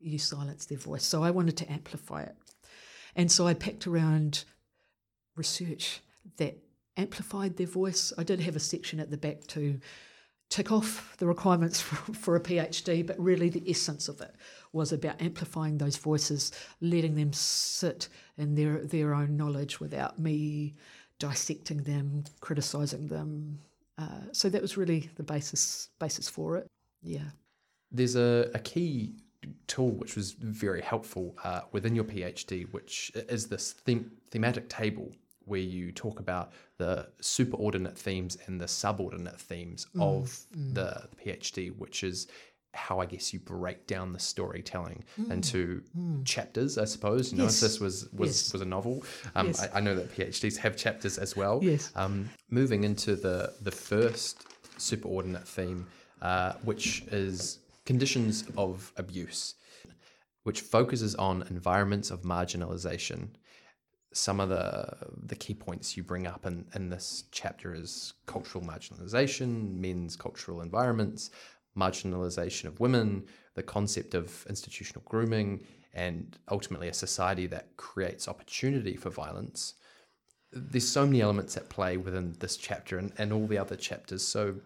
you 0.00 0.18
silence 0.18 0.66
their 0.66 0.78
voice. 0.78 1.04
So 1.04 1.22
I 1.22 1.30
wanted 1.30 1.56
to 1.58 1.72
amplify 1.72 2.22
it. 2.22 2.36
And 3.16 3.30
so 3.30 3.46
I 3.46 3.54
packed 3.54 3.86
around 3.86 4.44
research 5.36 6.00
that 6.36 6.56
amplified 6.96 7.56
their 7.56 7.66
voice. 7.66 8.12
I 8.16 8.24
did 8.24 8.40
have 8.40 8.56
a 8.56 8.60
section 8.60 9.00
at 9.00 9.10
the 9.10 9.16
back 9.16 9.46
to 9.48 9.80
tick 10.48 10.72
off 10.72 11.16
the 11.18 11.26
requirements 11.26 11.80
for, 11.80 12.12
for 12.14 12.36
a 12.36 12.40
PhD, 12.40 13.06
but 13.06 13.18
really 13.18 13.48
the 13.48 13.68
essence 13.68 14.08
of 14.08 14.20
it 14.20 14.34
was 14.72 14.92
about 14.92 15.20
amplifying 15.20 15.78
those 15.78 15.96
voices, 15.96 16.52
letting 16.80 17.14
them 17.14 17.32
sit 17.32 18.08
in 18.38 18.54
their, 18.54 18.84
their 18.84 19.14
own 19.14 19.36
knowledge 19.36 19.80
without 19.80 20.18
me 20.18 20.74
dissecting 21.18 21.82
them, 21.82 22.24
criticising 22.40 23.08
them. 23.08 23.58
Uh, 23.98 24.22
so 24.32 24.48
that 24.48 24.62
was 24.62 24.76
really 24.76 25.10
the 25.16 25.22
basis 25.22 25.88
basis 25.98 26.28
for 26.28 26.56
it. 26.56 26.66
Yeah. 27.02 27.30
There's 27.92 28.16
a, 28.16 28.50
a 28.54 28.58
key 28.58 29.14
tool 29.66 29.90
which 29.90 30.16
was 30.16 30.32
very 30.32 30.80
helpful 30.80 31.36
uh, 31.44 31.62
within 31.72 31.94
your 31.94 32.04
PhD, 32.04 32.70
which 32.72 33.10
is 33.14 33.46
this 33.46 33.74
them- 33.84 34.10
thematic 34.30 34.68
table 34.68 35.12
where 35.44 35.60
you 35.60 35.90
talk 35.90 36.20
about 36.20 36.52
the 36.78 37.08
superordinate 37.20 37.96
themes 37.96 38.38
and 38.46 38.60
the 38.60 38.68
subordinate 38.68 39.40
themes 39.40 39.86
mm, 39.96 40.02
of 40.02 40.38
mm. 40.56 40.74
The, 40.74 41.08
PhD, 41.24 41.76
which 41.76 42.04
is 42.04 42.28
how 42.72 43.00
I 43.00 43.06
guess 43.06 43.32
you 43.32 43.40
break 43.40 43.86
down 43.86 44.12
the 44.12 44.18
storytelling 44.18 45.04
mm, 45.20 45.30
into 45.30 45.82
mm. 45.96 46.24
chapters, 46.24 46.78
I 46.78 46.84
suppose. 46.84 47.32
You 47.32 47.38
know, 47.38 47.44
yes. 47.44 47.56
if 47.56 47.60
this 47.68 47.80
was 47.80 48.08
was, 48.12 48.28
yes. 48.28 48.52
was 48.52 48.62
a 48.62 48.66
novel, 48.66 49.02
um, 49.34 49.48
yes. 49.48 49.62
I, 49.62 49.78
I, 49.78 49.80
know 49.80 49.94
that 49.96 50.14
PhDs 50.14 50.56
have 50.58 50.76
chapters 50.76 51.18
as 51.18 51.36
well. 51.36 51.60
Yes. 51.62 51.92
Um, 51.96 52.30
moving 52.48 52.84
into 52.84 53.16
the 53.16 53.52
the 53.62 53.70
first 53.70 54.46
superordinate 54.78 55.46
theme, 55.46 55.86
uh, 56.22 56.54
which 56.64 57.02
is 57.10 57.58
conditions 57.84 58.44
of 58.56 58.92
abuse, 58.96 59.54
which 60.44 60.60
focuses 60.60 61.14
on 61.16 61.42
environments 61.50 62.10
of 62.10 62.22
marginalization 62.22 63.30
some 64.12 64.40
of 64.40 64.48
the 64.48 64.88
the 65.26 65.36
key 65.36 65.54
points 65.54 65.96
you 65.96 66.02
bring 66.02 66.26
up 66.26 66.44
in, 66.46 66.66
in 66.74 66.90
this 66.90 67.24
chapter 67.30 67.74
is 67.74 68.14
cultural 68.26 68.64
marginalization, 68.64 69.78
men's 69.78 70.16
cultural 70.16 70.62
environments, 70.62 71.30
marginalization 71.80 72.66
of 72.66 72.80
women, 72.80 73.24
the 73.54 73.62
concept 73.62 74.14
of 74.14 74.46
institutional 74.48 75.02
grooming, 75.08 75.64
and 75.94 76.38
ultimately 76.50 76.88
a 76.88 76.94
society 76.94 77.46
that 77.48 77.76
creates 77.76 78.28
opportunity 78.28 78.96
for 78.96 79.10
violence. 79.10 79.74
There's 80.52 80.88
so 80.88 81.06
many 81.06 81.20
elements 81.20 81.56
at 81.56 81.68
play 81.68 81.96
within 81.96 82.34
this 82.38 82.56
chapter 82.56 82.98
and, 82.98 83.12
and 83.18 83.32
all 83.32 83.46
the 83.46 83.58
other 83.58 83.76
chapters. 83.76 84.26
So 84.26 84.56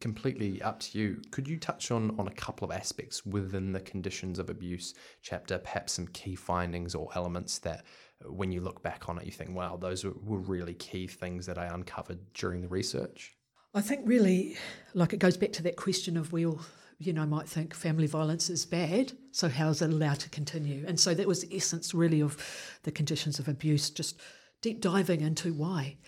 completely 0.00 0.60
up 0.62 0.80
to 0.80 0.98
you. 0.98 1.22
Could 1.30 1.48
you 1.48 1.58
touch 1.58 1.90
on 1.90 2.14
on 2.18 2.28
a 2.28 2.32
couple 2.32 2.66
of 2.66 2.76
aspects 2.76 3.24
within 3.24 3.72
the 3.72 3.80
conditions 3.80 4.38
of 4.38 4.50
abuse 4.50 4.94
chapter, 5.22 5.58
perhaps 5.58 5.94
some 5.94 6.08
key 6.08 6.34
findings 6.34 6.94
or 6.94 7.08
elements 7.14 7.58
that 7.60 7.84
when 8.24 8.52
you 8.52 8.60
look 8.60 8.82
back 8.82 9.08
on 9.08 9.18
it, 9.18 9.26
you 9.26 9.32
think, 9.32 9.54
wow, 9.54 9.76
those 9.76 10.04
were, 10.04 10.14
were 10.22 10.38
really 10.38 10.74
key 10.74 11.06
things 11.06 11.46
that 11.46 11.58
I 11.58 11.66
uncovered 11.66 12.18
during 12.34 12.62
the 12.62 12.68
research? 12.68 13.35
I 13.76 13.82
think 13.82 14.00
really, 14.06 14.56
like 14.94 15.12
it 15.12 15.18
goes 15.18 15.36
back 15.36 15.52
to 15.52 15.62
that 15.64 15.76
question 15.76 16.16
of 16.16 16.32
we 16.32 16.46
all, 16.46 16.62
you 16.98 17.12
know, 17.12 17.26
might 17.26 17.46
think 17.46 17.74
family 17.74 18.06
violence 18.06 18.48
is 18.48 18.64
bad, 18.64 19.12
so 19.32 19.50
how 19.50 19.68
is 19.68 19.82
it 19.82 19.90
allowed 19.90 20.20
to 20.20 20.30
continue? 20.30 20.82
And 20.88 20.98
so 20.98 21.12
that 21.12 21.28
was 21.28 21.42
the 21.42 21.54
essence 21.54 21.92
really 21.92 22.22
of 22.22 22.38
the 22.84 22.90
conditions 22.90 23.38
of 23.38 23.48
abuse, 23.48 23.90
just 23.90 24.18
deep 24.62 24.80
diving 24.80 25.20
into 25.20 25.52
why. 25.52 25.98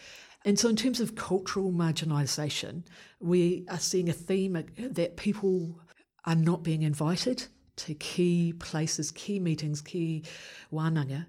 And 0.46 0.58
so, 0.58 0.70
in 0.70 0.76
terms 0.76 0.98
of 0.98 1.14
cultural 1.14 1.70
marginalisation, 1.70 2.84
we 3.20 3.66
are 3.68 3.78
seeing 3.78 4.08
a 4.08 4.14
theme 4.14 4.64
that 4.78 5.18
people 5.18 5.78
are 6.24 6.36
not 6.36 6.62
being 6.62 6.84
invited 6.84 7.48
to 7.76 7.92
key 7.92 8.54
places, 8.54 9.10
key 9.10 9.38
meetings, 9.38 9.82
key 9.82 10.24
wānanga, 10.72 11.26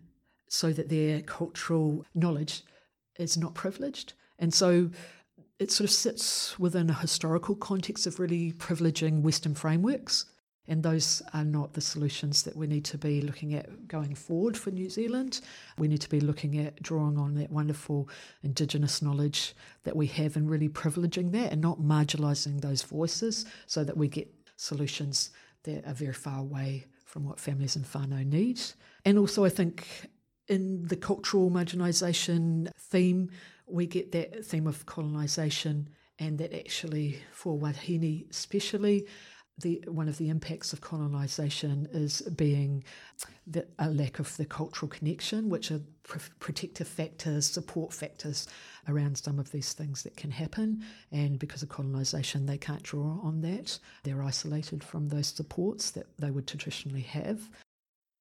so 0.47 0.71
that 0.71 0.87
their 0.87 1.21
cultural 1.21 2.05
knowledge 2.15 2.63
is 3.17 3.35
not 3.35 3.55
privileged. 3.55 4.13
And 4.39 4.53
so 4.53 4.89
it 5.59 5.71
sort 5.71 5.89
of 5.89 5.93
sits 5.93 6.57
within 6.57 6.89
a 6.89 6.93
historical 6.93 7.53
context 7.55 8.07
of 8.07 8.19
really 8.19 8.53
privileging 8.53 9.21
Western 9.21 9.53
frameworks. 9.53 10.25
And 10.69 10.83
those 10.83 11.21
are 11.33 11.43
not 11.43 11.73
the 11.73 11.81
solutions 11.81 12.43
that 12.43 12.55
we 12.55 12.67
need 12.67 12.85
to 12.85 12.97
be 12.97 13.21
looking 13.21 13.55
at 13.55 13.87
going 13.87 14.13
forward 14.13 14.55
for 14.55 14.69
New 14.69 14.87
Zealand. 14.89 15.41
We 15.79 15.87
need 15.87 16.01
to 16.01 16.09
be 16.09 16.19
looking 16.19 16.59
at 16.59 16.81
drawing 16.81 17.17
on 17.17 17.33
that 17.35 17.51
wonderful 17.51 18.07
Indigenous 18.43 19.01
knowledge 19.01 19.55
that 19.83 19.95
we 19.95 20.05
have 20.07 20.35
and 20.35 20.49
really 20.49 20.69
privileging 20.69 21.31
that 21.31 21.51
and 21.51 21.59
not 21.59 21.81
marginalising 21.81 22.61
those 22.61 22.83
voices 22.83 23.45
so 23.65 23.83
that 23.83 23.97
we 23.97 24.07
get 24.07 24.31
solutions 24.57 25.31
that 25.63 25.85
are 25.87 25.93
very 25.93 26.13
far 26.13 26.39
away 26.39 26.85
from 27.03 27.25
what 27.25 27.39
families 27.39 27.75
in 27.75 27.81
whānau 27.81 28.23
need. 28.23 28.61
And 29.03 29.17
also, 29.17 29.43
I 29.43 29.49
think 29.49 29.87
in 30.47 30.85
the 30.87 30.95
cultural 30.95 31.49
marginalisation 31.49 32.71
theme, 32.77 33.31
we 33.71 33.85
get 33.85 34.11
that 34.11 34.45
theme 34.45 34.67
of 34.67 34.85
colonisation, 34.85 35.89
and 36.17 36.37
that 36.37 36.53
actually, 36.53 37.19
for 37.31 37.57
Wahine 37.57 38.29
especially, 38.29 39.05
the, 39.61 39.83
one 39.87 40.07
of 40.07 40.17
the 40.17 40.29
impacts 40.29 40.73
of 40.73 40.81
colonisation 40.81 41.87
is 41.91 42.21
being 42.21 42.83
the, 43.45 43.67
a 43.77 43.89
lack 43.89 44.19
of 44.19 44.35
the 44.37 44.45
cultural 44.45 44.89
connection, 44.89 45.49
which 45.49 45.71
are 45.71 45.81
pr- 46.03 46.19
protective 46.39 46.87
factors, 46.87 47.45
support 47.45 47.93
factors 47.93 48.47
around 48.87 49.17
some 49.17 49.39
of 49.39 49.51
these 49.51 49.73
things 49.73 50.03
that 50.03 50.15
can 50.15 50.31
happen. 50.31 50.83
And 51.11 51.37
because 51.39 51.61
of 51.61 51.69
colonisation, 51.69 52.45
they 52.45 52.57
can't 52.57 52.83
draw 52.83 53.19
on 53.21 53.41
that. 53.41 53.79
They're 54.03 54.23
isolated 54.23 54.83
from 54.83 55.09
those 55.09 55.27
supports 55.27 55.91
that 55.91 56.07
they 56.17 56.31
would 56.31 56.47
traditionally 56.47 57.01
have. 57.01 57.49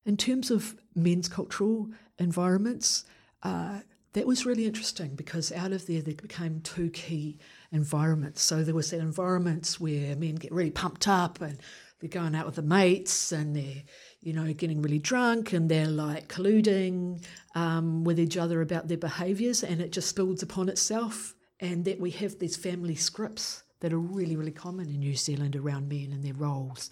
In 0.07 0.17
terms 0.17 0.51
of 0.51 0.75
men's 0.95 1.29
cultural 1.29 1.89
environments, 2.19 3.05
uh, 3.43 3.81
that 4.19 4.27
was 4.27 4.45
really 4.45 4.67
interesting 4.67 5.15
because 5.15 5.53
out 5.53 5.71
of 5.71 5.87
there, 5.87 6.03
there 6.03 6.13
became 6.13 6.61
two 6.63 6.91
key 6.91 7.39
environments. 7.71 8.43
So 8.43 8.65
there 8.65 8.75
was 8.75 8.91
that 8.91 8.99
environments 8.99 9.79
where 9.79 10.17
men 10.17 10.35
get 10.35 10.51
really 10.51 10.73
pumped 10.73 11.07
up 11.07 11.41
and 11.41 11.57
they're 12.01 12.11
going 12.11 12.35
out 12.35 12.45
with 12.45 12.57
the 12.57 12.63
mates 12.63 13.31
and 13.31 13.55
they're, 13.55 13.85
you 14.21 14.33
know, 14.33 14.53
getting 14.53 14.83
really 14.83 14.99
drunk 14.99 15.53
and 15.53 15.71
they're 15.71 15.87
like 15.87 16.27
colluding 16.27 17.25
um, 17.55 18.03
with 18.03 18.19
each 18.19 18.37
other 18.37 18.61
about 18.61 18.89
their 18.89 18.99
behaviours 18.99 19.63
and 19.63 19.81
it 19.81 19.93
just 19.93 20.17
builds 20.17 20.43
upon 20.43 20.69
itself. 20.69 21.37
And 21.61 21.85
that 21.85 22.01
we 22.01 22.11
have 22.11 22.41
these 22.41 22.57
family 22.57 22.97
scripts 22.97 23.63
that 23.79 23.93
are 23.93 24.01
really, 24.01 24.35
really 24.35 24.51
common 24.51 24.89
in 24.89 24.99
New 24.99 25.15
Zealand 25.15 25.55
around 25.55 25.89
men 25.89 26.11
and 26.13 26.25
their 26.25 26.35
roles. 26.35 26.91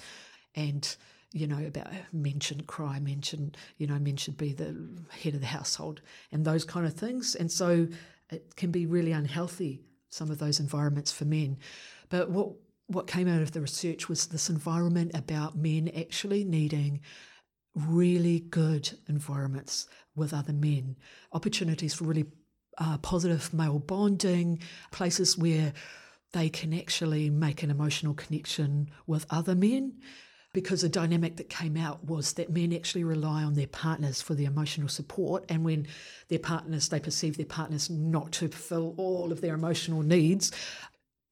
And 0.55 0.97
you 1.33 1.47
know, 1.47 1.65
about 1.65 1.89
men 2.13 2.41
shouldn't 2.41 2.67
cry, 2.67 2.99
men 2.99 3.21
shouldn't, 3.21 3.57
you 3.79 3.87
know, 3.87 3.99
men 3.99 4.17
should 4.17 4.37
be 4.37 4.53
the 4.53 4.77
head 5.23 5.35
of 5.35 5.41
the 5.41 5.47
household 5.47 6.01
and 6.33 6.45
those 6.45 6.65
kind 6.65 6.87
of 6.87 6.95
things. 6.95 7.35
And 7.35 7.51
so 7.51 7.89
it 8.31 8.57
can 8.57 8.71
be 8.71 8.87
really 8.87 9.13
unhealthy, 9.13 9.83
some 10.11 10.31
of 10.31 10.39
those 10.39 10.61
environments 10.61 11.13
for 11.13 11.25
men. 11.25 11.59
But 12.09 12.31
what 12.31 12.51
what 12.89 13.09
came 13.09 13.27
out 13.27 13.43
of 13.43 13.51
the 13.51 13.61
research 13.61 14.09
was 14.09 14.27
this 14.27 14.49
environment 14.49 15.11
about 15.13 15.57
men 15.57 15.91
actually 15.97 16.45
needing 16.45 17.01
really 17.75 18.41
good 18.41 18.89
environments 19.09 19.89
with 20.15 20.33
other 20.33 20.53
men, 20.53 20.97
opportunities 21.33 21.95
for 21.95 22.05
really 22.05 22.27
uh, 22.79 22.97
positive 22.99 23.53
male 23.53 23.81
bonding, 23.81 24.61
places 24.93 25.37
where 25.37 25.73
they 26.33 26.49
can 26.49 26.73
actually 26.73 27.29
make 27.29 27.63
an 27.63 27.71
emotional 27.71 28.15
connection 28.15 28.89
with 29.07 29.27
other 29.31 29.55
men 29.55 29.95
because 30.57 30.81
the 30.81 30.89
dynamic 30.89 31.37
that 31.37 31.51
came 31.51 31.77
out 31.77 32.03
was 32.07 32.33
that 32.33 32.51
men 32.51 32.73
actually 32.73 33.05
rely 33.05 33.43
on 33.43 33.53
their 33.53 33.67
partners 33.67 34.23
for 34.23 34.35
the 34.35 34.47
emotional 34.47 34.89
support 34.89 35.45
and 35.51 35.63
when 35.63 35.87
their 36.29 36.39
partners 36.39 36.89
they 36.89 36.99
perceive 36.99 37.37
their 37.37 37.45
partners 37.45 37.91
not 37.91 38.33
to 38.33 38.49
fulfill 38.49 38.95
all 38.97 39.31
of 39.33 39.43
their 39.43 39.55
emotional 39.55 40.03
needs 40.03 40.51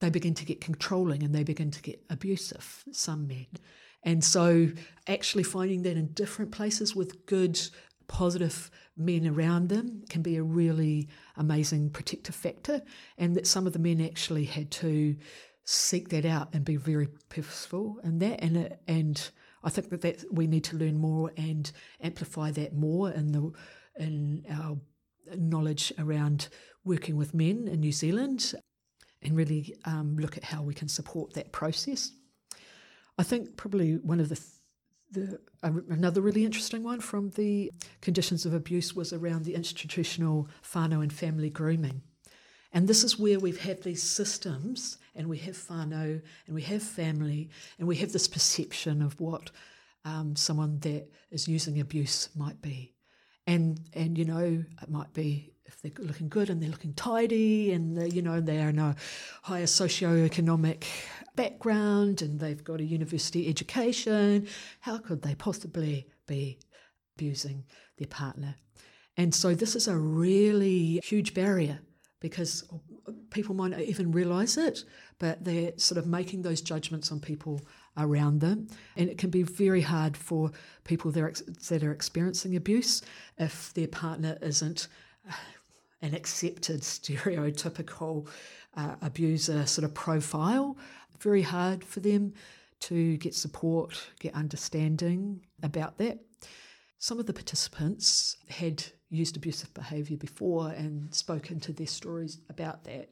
they 0.00 0.11
begin 0.11 0.35
to 0.35 0.45
get 0.45 0.61
controlling 0.61 1.23
and 1.23 1.35
they 1.35 1.43
begin 1.43 1.71
to 1.71 1.81
get 1.81 2.04
abusive 2.11 2.85
some 2.93 3.26
men. 3.26 3.47
And 4.02 4.23
so 4.23 4.69
actually 5.09 5.45
finding 5.45 5.83
that 5.83 5.97
in 5.97 6.09
different 6.09 6.52
places 6.52 6.95
with 6.95 7.25
good 7.25 7.59
positive 8.07 8.71
men 8.99 9.26
around 9.26 9.71
them 9.71 10.04
can 10.11 10.21
be 10.21 10.37
a 10.37 10.43
really 10.43 11.09
amazing 11.37 11.88
protective 11.88 12.35
factor 12.35 12.83
and 13.16 13.35
that 13.35 13.47
some 13.47 13.66
of 13.66 13.73
the 13.73 13.78
men 13.78 14.02
actually 14.02 14.45
had 14.45 14.71
to 14.71 15.16
seek 15.64 16.11
that 16.11 16.25
out 16.25 16.49
and 16.52 16.64
be 16.64 16.76
very 16.76 17.09
purposeful 17.28 17.99
in 18.04 18.18
that. 18.18 18.42
And, 18.42 18.76
and 18.87 19.30
I 19.62 19.71
think 19.71 19.88
that, 19.90 20.02
that 20.02 20.33
we 20.33 20.47
need 20.47 20.64
to 20.64 20.76
learn 20.76 20.99
more 20.99 21.33
and 21.37 21.71
amplify 22.02 22.50
that 22.52 22.75
more 22.75 23.11
in 23.11 23.33
the 23.33 23.52
in 23.97 24.44
our 24.50 24.76
knowledge 25.37 25.92
around 25.99 26.49
working 26.85 27.16
with 27.16 27.33
men 27.33 27.68
in 27.68 27.80
New 27.80 27.92
Zealand 27.92 28.54
and 29.23 29.37
really 29.37 29.75
um, 29.85 30.16
look 30.18 30.37
at 30.37 30.44
how 30.44 30.62
we 30.62 30.75
can 30.75 30.88
support 30.88 31.33
that 31.35 31.52
process. 31.52 32.11
I 33.16 33.23
think 33.23 33.56
probably 33.56 33.94
one 33.94 34.21
of 34.21 34.28
the 34.28 34.40
the, 35.11 35.38
uh, 35.62 35.71
another 35.90 36.21
really 36.21 36.44
interesting 36.44 36.83
one 36.83 37.00
from 37.00 37.30
the 37.30 37.71
conditions 38.00 38.44
of 38.44 38.52
abuse 38.52 38.94
was 38.94 39.12
around 39.12 39.44
the 39.44 39.54
institutional 39.54 40.49
whānau 40.73 41.02
and 41.02 41.12
family 41.12 41.50
grooming. 41.50 42.02
And 42.75 42.88
this 42.88 43.04
is 43.04 43.19
where 43.19 43.38
we've 43.38 43.61
had 43.61 43.83
these 43.83 44.02
systems, 44.02 44.99
and 45.14 45.28
we 45.28 45.38
have 45.38 45.57
whānau, 45.57 46.21
and 46.47 46.54
we 46.54 46.62
have 46.62 46.83
family, 46.83 47.49
and 47.78 47.87
we 47.87 47.97
have 47.97 48.12
this 48.12 48.26
perception 48.26 49.00
of 49.00 49.19
what 49.21 49.52
um, 50.04 50.35
someone 50.35 50.81
that 50.81 51.09
is 51.31 51.47
using 51.47 51.81
abuse 51.81 52.28
might 52.35 52.61
be. 52.61 52.93
And, 53.47 53.78
and 53.95 54.19
you 54.19 54.25
know, 54.25 54.64
it 54.83 54.90
might 54.90 55.14
be 55.14 55.54
if 55.66 55.81
they're 55.81 56.04
looking 56.04 56.28
good 56.28 56.50
and 56.50 56.61
they're 56.61 56.71
looking 56.71 56.95
tidy 56.95 57.73
and 57.73 57.97
they, 57.97 58.09
you 58.09 58.23
know 58.23 58.40
they 58.40 58.61
are 58.61 58.69
in 58.69 58.78
a 58.78 58.97
higher 59.43 59.66
socio-economic 59.66 60.87
background 61.37 62.21
and 62.23 62.38
they've 62.38 62.62
got 62.62 62.81
a 62.81 62.85
university 62.85 63.49
education 63.49 64.47
how 64.81 64.99
could 64.99 65.23
they 65.23 65.35
possibly 65.35 66.07
be 66.26 66.59
abusing 67.16 67.64
their 67.97 68.09
partner 68.09 68.54
and 69.16 69.35
so 69.35 69.54
this 69.54 69.75
is 69.75 69.88
a 69.88 69.97
really 69.97 71.00
huge 71.02 71.33
barrier 71.33 71.81
because 72.25 72.64
people 73.28 73.54
might 73.54 73.73
not 73.73 73.81
even 73.81 74.11
realize 74.11 74.57
it 74.57 74.85
but 75.19 75.45
they're 75.45 75.73
sort 75.76 75.99
of 75.99 76.07
making 76.07 76.40
those 76.40 76.62
judgments 76.62 77.12
on 77.12 77.21
people 77.21 77.61
around 77.99 78.40
them 78.40 78.66
and 78.97 79.11
it 79.11 79.19
can 79.19 79.28
be 79.28 79.43
very 79.43 79.83
hard 79.83 80.16
for 80.16 80.50
people 80.85 81.11
that 81.11 81.23
are, 81.23 81.35
that 81.69 81.83
are 81.83 81.93
experiencing 81.93 82.57
abuse 82.57 83.02
if 83.37 83.75
their 83.75 83.88
partner 83.88 84.38
isn't 84.40 84.88
an 86.04 86.14
accepted 86.14 86.81
stereotypical 86.83 88.26
uh, 88.76 88.95
abuser 89.00 89.64
sort 89.66 89.85
of 89.85 89.95
profile. 89.95 90.76
Very 91.21 91.43
hard 91.43 91.83
for 91.85 92.00
them 92.00 92.35
to 92.81 93.16
get 93.16 93.35
support, 93.35 94.09
get 94.19 94.35
understanding 94.35 95.40
about 95.62 95.97
that. 95.99 96.19
Some 96.99 97.19
of 97.19 97.26
the 97.26 97.33
participants 97.33 98.37
had 98.49 98.85
used 99.11 99.37
abusive 99.37 99.73
behaviour 99.75 100.16
before 100.16 100.70
and 100.70 101.14
spoken 101.14 101.61
to 101.61 101.73
their 101.73 101.87
stories 101.87 102.40
about 102.49 102.84
that. 102.84 103.11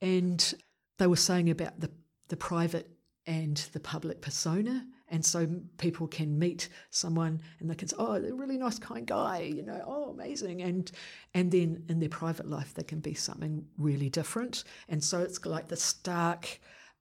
And 0.00 0.54
they 0.98 1.06
were 1.06 1.16
saying 1.16 1.50
about 1.50 1.80
the, 1.80 1.90
the 2.28 2.36
private 2.36 2.90
and 3.26 3.56
the 3.72 3.80
public 3.80 4.20
persona 4.20 4.86
and 5.12 5.24
so 5.24 5.46
people 5.76 6.06
can 6.06 6.38
meet 6.38 6.70
someone 6.90 7.42
and 7.60 7.70
they 7.70 7.74
can 7.74 7.86
say, 7.86 7.96
"Oh, 7.98 8.18
they're 8.18 8.32
a 8.32 8.34
really 8.34 8.56
nice, 8.56 8.78
kind 8.78 9.06
guy," 9.06 9.40
you 9.42 9.62
know, 9.62 9.80
"Oh, 9.86 10.10
amazing," 10.10 10.62
and 10.62 10.90
and 11.34 11.52
then 11.52 11.84
in 11.88 12.00
their 12.00 12.08
private 12.08 12.48
life 12.48 12.72
they 12.72 12.82
can 12.82 13.00
be 13.00 13.12
something 13.12 13.66
really 13.76 14.08
different. 14.08 14.64
And 14.88 15.04
so 15.04 15.20
it's 15.20 15.44
like 15.44 15.68
the 15.68 15.76
stark 15.76 16.60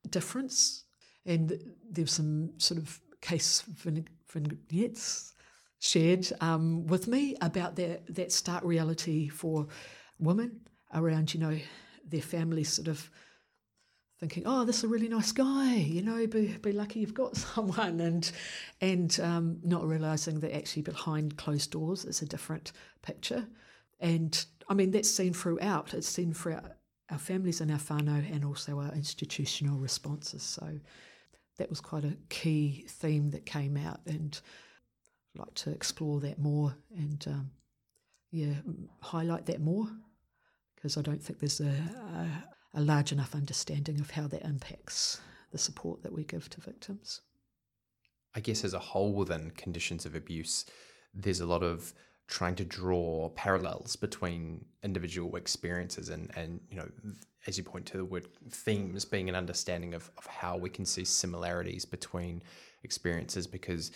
difference. 0.09 0.83
And 1.25 1.57
there's 1.89 2.11
some 2.11 2.51
sort 2.57 2.79
of 2.79 2.99
case 3.21 3.61
vignettes 3.61 5.33
shared 5.81 6.31
um, 6.41 6.85
with 6.85 7.07
me 7.07 7.35
about 7.41 7.75
that 7.75 8.05
that 8.15 8.31
stark 8.31 8.63
reality 8.63 9.27
for 9.27 9.67
women 10.19 10.61
around, 10.93 11.33
you 11.33 11.39
know, 11.39 11.57
their 12.07 12.21
families 12.21 12.71
sort 12.71 12.87
of 12.87 13.09
thinking, 14.19 14.43
oh, 14.45 14.63
this 14.63 14.77
is 14.77 14.83
a 14.83 14.87
really 14.87 15.09
nice 15.09 15.31
guy, 15.31 15.73
you 15.73 16.03
know, 16.03 16.27
be, 16.27 16.55
be 16.61 16.71
lucky 16.71 16.99
you've 16.99 17.15
got 17.15 17.35
someone, 17.55 17.99
and 17.99 18.31
and 18.79 19.19
um, 19.21 19.59
not 19.63 19.83
realizing 19.83 20.39
that 20.41 20.55
actually 20.55 20.83
behind 20.83 21.37
closed 21.37 21.71
doors 21.71 22.05
is 22.05 22.21
a 22.21 22.27
different 22.27 22.71
picture. 23.01 23.47
And 23.99 24.45
I 24.69 24.75
mean, 24.75 24.91
that's 24.91 25.09
seen 25.09 25.33
throughout. 25.33 25.95
It's 25.95 26.07
seen 26.07 26.31
throughout 26.31 26.73
our 27.09 27.17
families 27.17 27.59
and 27.59 27.71
our 27.71 27.79
whānau 27.79 28.31
and 28.31 28.45
also 28.45 28.79
our 28.79 28.93
institutional 28.93 29.79
responses. 29.79 30.43
So 30.43 30.79
that 31.57 31.69
was 31.69 31.81
quite 31.81 32.05
a 32.05 32.17
key 32.29 32.85
theme 32.87 33.31
that 33.31 33.47
came 33.47 33.77
out, 33.77 34.01
and 34.05 34.39
Like 35.35 35.53
to 35.55 35.71
explore 35.71 36.19
that 36.21 36.39
more 36.39 36.75
and 36.95 37.23
um, 37.27 37.51
yeah, 38.31 38.55
highlight 39.01 39.45
that 39.45 39.61
more 39.61 39.87
because 40.75 40.97
I 40.97 41.01
don't 41.01 41.23
think 41.23 41.39
there's 41.39 41.61
a, 41.61 41.69
a 41.69 42.43
a 42.73 42.81
large 42.81 43.11
enough 43.11 43.35
understanding 43.35 43.99
of 43.99 44.11
how 44.11 44.27
that 44.27 44.43
impacts 44.43 45.19
the 45.51 45.57
support 45.57 46.01
that 46.03 46.13
we 46.13 46.23
give 46.23 46.49
to 46.49 46.61
victims. 46.61 47.21
I 48.33 48.39
guess 48.39 48.63
as 48.63 48.73
a 48.73 48.79
whole 48.79 49.13
within 49.13 49.51
conditions 49.51 50.05
of 50.05 50.15
abuse, 50.15 50.65
there's 51.13 51.41
a 51.41 51.45
lot 51.45 51.63
of 51.63 51.93
trying 52.27 52.55
to 52.55 52.63
draw 52.63 53.27
parallels 53.29 53.97
between 53.97 54.63
individual 54.83 55.35
experiences 55.35 56.07
and, 56.07 56.31
and 56.37 56.61
you 56.69 56.77
know, 56.77 56.87
as 57.45 57.57
you 57.57 57.63
point 57.63 57.85
to 57.87 57.97
the 57.97 58.05
word 58.05 58.25
themes 58.49 59.03
being 59.03 59.27
an 59.27 59.35
understanding 59.35 59.93
of, 59.93 60.09
of 60.17 60.25
how 60.27 60.55
we 60.55 60.69
can 60.69 60.85
see 60.85 61.03
similarities 61.03 61.83
between 61.83 62.41
experiences 62.83 63.45
because 63.45 63.91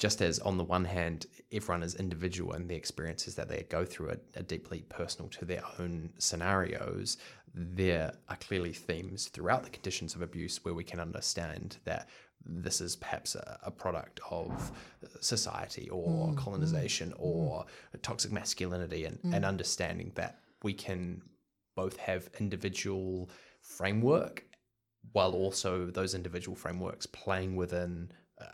just 0.00 0.22
as 0.22 0.38
on 0.38 0.56
the 0.56 0.64
one 0.64 0.86
hand, 0.86 1.26
everyone 1.52 1.82
is 1.82 1.94
individual 1.94 2.54
and 2.54 2.68
the 2.68 2.74
experiences 2.74 3.34
that 3.34 3.50
they 3.50 3.66
go 3.68 3.84
through 3.84 4.08
are, 4.08 4.20
are, 4.34 4.42
deeply 4.42 4.80
personal 4.88 5.28
to 5.28 5.44
their 5.44 5.62
own 5.78 6.08
scenarios, 6.16 7.18
there 7.54 8.14
are 8.30 8.36
clearly 8.36 8.72
themes 8.72 9.26
throughout 9.26 9.62
the 9.62 9.68
conditions 9.68 10.14
of 10.14 10.22
abuse 10.22 10.64
where 10.64 10.72
we 10.72 10.82
can 10.82 11.00
understand 11.00 11.76
that 11.84 12.08
this 12.46 12.80
is 12.80 12.96
perhaps 12.96 13.34
a, 13.34 13.58
a 13.62 13.70
product 13.70 14.20
of 14.30 14.72
society 15.20 15.90
or 15.90 16.28
mm, 16.28 16.36
colonization 16.38 17.10
mm, 17.10 17.16
or 17.18 17.66
mm. 17.94 18.02
toxic 18.02 18.32
masculinity 18.32 19.04
and, 19.04 19.18
and 19.24 19.44
mm. 19.44 19.48
understanding 19.48 20.12
that 20.14 20.38
we 20.62 20.72
can 20.72 21.20
both 21.76 21.98
have 21.98 22.30
individual 22.38 23.28
framework 23.60 24.44
while 25.12 25.32
also 25.32 25.86
those 25.86 26.14
individual 26.14 26.56
frameworks 26.56 27.04
playing 27.04 27.54
within 27.54 28.10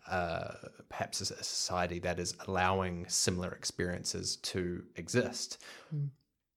uh, 0.09 0.55
perhaps 0.89 1.21
a 1.21 1.27
society 1.27 1.99
that 2.01 2.19
is 2.19 2.35
allowing 2.47 3.09
similar 3.09 3.53
experiences 3.53 4.37
to 4.37 4.83
exist. 4.97 5.63
Mm. 5.95 6.09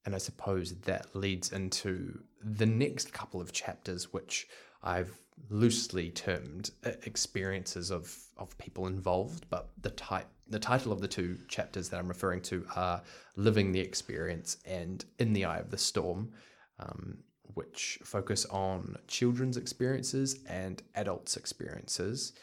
And 0.05 0.15
I 0.15 0.17
suppose 0.17 0.73
that 0.81 1.15
leads 1.15 1.51
into 1.51 2.19
the 2.43 2.65
next 2.65 3.13
couple 3.13 3.41
of 3.41 3.51
chapters, 3.51 4.13
which 4.13 4.47
I've 4.81 5.11
loosely 5.49 6.09
termed 6.09 6.71
uh, 6.85 6.91
experiences 7.03 7.91
of, 7.91 8.15
of 8.37 8.57
people 8.57 8.87
involved, 8.87 9.45
but 9.49 9.69
the 9.81 9.91
type 9.91 10.27
the 10.49 10.59
title 10.59 10.91
of 10.91 10.99
the 10.99 11.07
two 11.07 11.37
chapters 11.47 11.89
that 11.89 11.99
I'm 11.99 12.07
referring 12.07 12.41
to 12.43 12.65
are 12.75 13.03
Living 13.35 13.71
the 13.71 13.79
Experience 13.79 14.57
and 14.65 15.05
In 15.19 15.31
the 15.33 15.45
Eye 15.45 15.59
of 15.59 15.69
the 15.69 15.77
Storm, 15.77 16.31
um, 16.79 17.19
which 17.53 17.99
focus 18.03 18.45
on 18.45 18.97
children's 19.07 19.57
experiences 19.57 20.39
and 20.47 20.81
adults' 20.95 21.37
experiences 21.37 22.33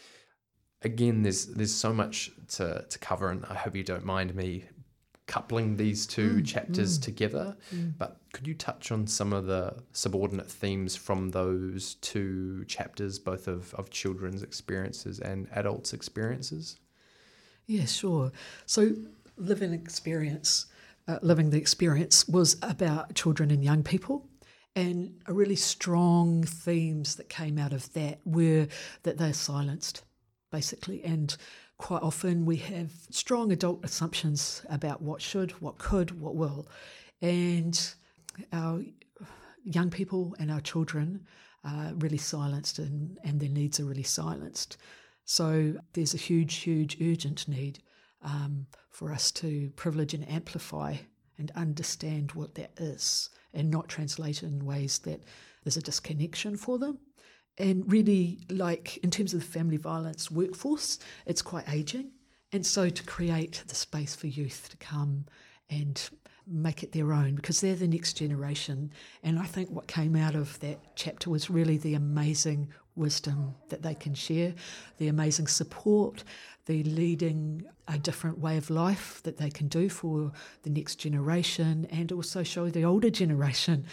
again, 0.87 1.22
there's 1.22 1.46
there's 1.46 1.75
so 1.75 1.92
much 1.92 2.31
to, 2.53 2.87
to 2.88 2.99
cover, 2.99 3.29
and 3.31 3.44
I 3.46 3.55
hope 3.55 3.77
you 3.77 3.83
don't 3.83 4.05
mind 4.05 4.35
me 4.35 4.64
coupling 5.27 5.77
these 5.77 6.07
two 6.07 6.37
mm, 6.37 6.46
chapters 6.46 6.99
mm, 6.99 7.03
together. 7.03 7.57
Mm. 7.75 7.94
But 7.99 8.18
could 8.33 8.46
you 8.46 8.55
touch 8.55 8.92
on 8.92 9.07
some 9.07 9.33
of 9.33 9.46
the 9.46 9.75
subordinate 9.92 10.49
themes 10.49 10.94
from 10.94 11.31
those 11.31 11.96
two 11.96 12.64
chapters, 12.66 13.18
both 13.18 13.49
of, 13.49 13.75
of 13.75 13.90
children's 13.90 14.44
experiences 14.44 15.18
and 15.18 15.49
adults' 15.53 15.92
experiences? 15.92 16.79
Yeah, 17.66 17.87
sure. 17.87 18.31
So, 18.66 18.92
living 19.37 19.72
experience, 19.72 20.66
uh, 21.09 21.18
living 21.22 21.51
the 21.51 21.59
experience 21.59 22.29
was 22.29 22.57
about 22.62 23.14
children 23.14 23.51
and 23.51 23.64
young 23.64 23.83
people. 23.83 24.29
And 24.77 25.14
a 25.27 25.33
really 25.33 25.57
strong 25.57 26.44
themes 26.44 27.16
that 27.16 27.31
came 27.31 27.59
out 27.59 27.72
of 27.72 27.90
that 27.94 28.20
were 28.27 28.68
that 29.05 29.16
they're 29.16 29.33
silenced 29.33 30.03
basically. 30.57 31.05
And 31.05 31.37
quite 31.77 32.03
often 32.03 32.47
we 32.47 32.57
have 32.57 32.90
strong 33.11 33.53
adult 33.53 33.85
assumptions 33.85 34.62
about 34.71 35.03
what 35.03 35.21
should, 35.21 35.51
what 35.61 35.77
could, 35.77 36.19
what 36.19 36.35
will. 36.35 36.66
And 37.21 37.79
our 38.55 38.81
young 39.64 39.90
people 39.90 40.35
and 40.38 40.51
our 40.51 40.62
children 40.62 41.27
are 41.62 41.92
really 41.97 42.16
silenced 42.16 42.79
and, 42.79 43.19
and 43.23 43.38
their 43.38 43.51
needs 43.51 43.79
are 43.81 43.85
really 43.85 44.03
silenced. 44.03 44.79
So 45.27 45.75
there's 45.92 46.14
a 46.14 46.29
huge, 46.31 46.55
huge, 46.55 46.97
urgent 47.03 47.47
need 47.47 47.81
um, 48.23 48.66
for 48.88 49.12
us 49.12 49.31
to 49.33 49.71
privilege 49.77 50.14
and 50.14 50.27
amplify 50.27 50.97
and 51.37 51.51
understand 51.55 52.33
what 52.33 52.55
that 52.55 52.71
is 52.79 53.29
and 53.53 53.71
not 53.71 53.88
translate 53.88 54.42
in 54.42 54.64
ways 54.64 55.01
that 55.01 55.21
there's 55.64 55.77
a 55.77 55.83
disconnection 55.83 56.57
for 56.57 56.79
them 56.79 56.99
and 57.59 57.90
really, 57.90 58.38
like 58.51 58.99
in 58.99 59.11
terms 59.11 59.33
of 59.33 59.40
the 59.40 59.47
family 59.47 59.77
violence 59.77 60.31
workforce, 60.31 60.99
it's 61.25 61.42
quite 61.42 61.69
aging. 61.69 62.11
And 62.53 62.64
so 62.64 62.88
to 62.88 63.03
create 63.05 63.64
the 63.66 63.75
space 63.75 64.14
for 64.14 64.27
youth 64.27 64.69
to 64.71 64.77
come 64.77 65.25
and 65.69 66.09
make 66.47 66.83
it 66.83 66.92
their 66.92 67.12
own 67.12 67.35
because 67.35 67.61
they're 67.61 67.75
the 67.75 67.88
next 67.88 68.12
generation. 68.14 68.92
And 69.23 69.38
I 69.38 69.45
think 69.45 69.71
what 69.71 69.88
came 69.88 70.14
out 70.14 70.35
of 70.35 70.61
that 70.61 70.79
chapter 70.95 71.29
was 71.29 71.51
really 71.51 71.77
the 71.77 71.95
amazing 71.95 72.69
wisdom 72.95 73.55
that 73.69 73.83
they 73.83 73.95
can 73.95 74.14
share, 74.14 74.55
the 74.99 75.09
amazing 75.09 75.49
support, 75.49 76.25
the 76.66 76.83
leading 76.85 77.64
a 77.88 77.99
different 77.99 78.38
way 78.38 78.57
of 78.57 78.71
life 78.71 79.21
that 79.25 79.38
they 79.38 79.51
can 79.51 79.69
do 79.69 79.88
for 79.88 80.33
the 80.62 80.71
next 80.71 80.97
generation, 80.97 81.87
and 81.90 82.11
also 82.12 82.42
show 82.42 82.69
the 82.69 82.85
older 82.85 83.11
generation 83.11 83.85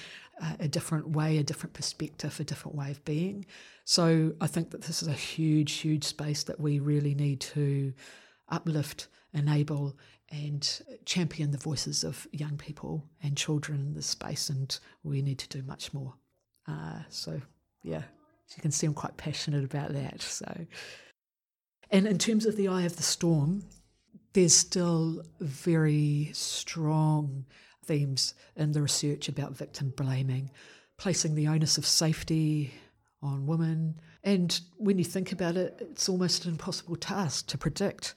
a 0.59 0.67
different 0.67 1.09
way, 1.09 1.37
a 1.37 1.43
different 1.43 1.73
perspective, 1.73 2.39
a 2.39 2.43
different 2.43 2.75
way 2.75 2.91
of 2.91 3.03
being. 3.05 3.45
So 3.85 4.33
I 4.41 4.47
think 4.47 4.71
that 4.71 4.81
this 4.81 5.01
is 5.01 5.07
a 5.07 5.13
huge, 5.13 5.73
huge 5.73 6.03
space 6.03 6.43
that 6.43 6.59
we 6.59 6.79
really 6.79 7.13
need 7.13 7.39
to 7.41 7.93
uplift, 8.49 9.07
enable, 9.33 9.97
and 10.31 10.81
champion 11.05 11.51
the 11.51 11.57
voices 11.57 12.03
of 12.03 12.27
young 12.31 12.57
people 12.57 13.03
and 13.21 13.37
children 13.37 13.79
in 13.79 13.93
this 13.93 14.07
space. 14.07 14.49
And 14.49 14.77
we 15.03 15.21
need 15.21 15.39
to 15.39 15.49
do 15.49 15.63
much 15.63 15.93
more. 15.93 16.13
Uh, 16.67 16.99
so, 17.09 17.39
yeah, 17.83 18.03
you 18.55 18.61
can 18.61 18.71
see 18.71 18.87
I'm 18.87 18.93
quite 18.93 19.17
passionate 19.17 19.63
about 19.63 19.93
that. 19.93 20.21
So, 20.21 20.65
and 21.91 22.07
in 22.07 22.17
terms 22.17 22.45
of 22.45 22.55
the 22.55 22.67
eye 22.67 22.83
of 22.83 22.95
the 22.97 23.03
storm, 23.03 23.65
there's 24.33 24.55
still 24.55 25.23
very 25.39 26.31
strong 26.33 27.45
themes 27.83 28.33
in 28.55 28.71
the 28.71 28.81
research 28.81 29.29
about 29.29 29.57
victim 29.57 29.93
blaming, 29.95 30.51
placing 30.97 31.35
the 31.35 31.47
onus 31.47 31.77
of 31.77 31.85
safety 31.85 32.73
on 33.21 33.47
women. 33.47 33.99
And 34.23 34.59
when 34.77 34.97
you 34.97 35.05
think 35.05 35.31
about 35.31 35.57
it, 35.57 35.77
it's 35.79 36.09
almost 36.09 36.45
an 36.45 36.51
impossible 36.51 36.95
task 36.95 37.47
to 37.47 37.57
predict. 37.57 38.15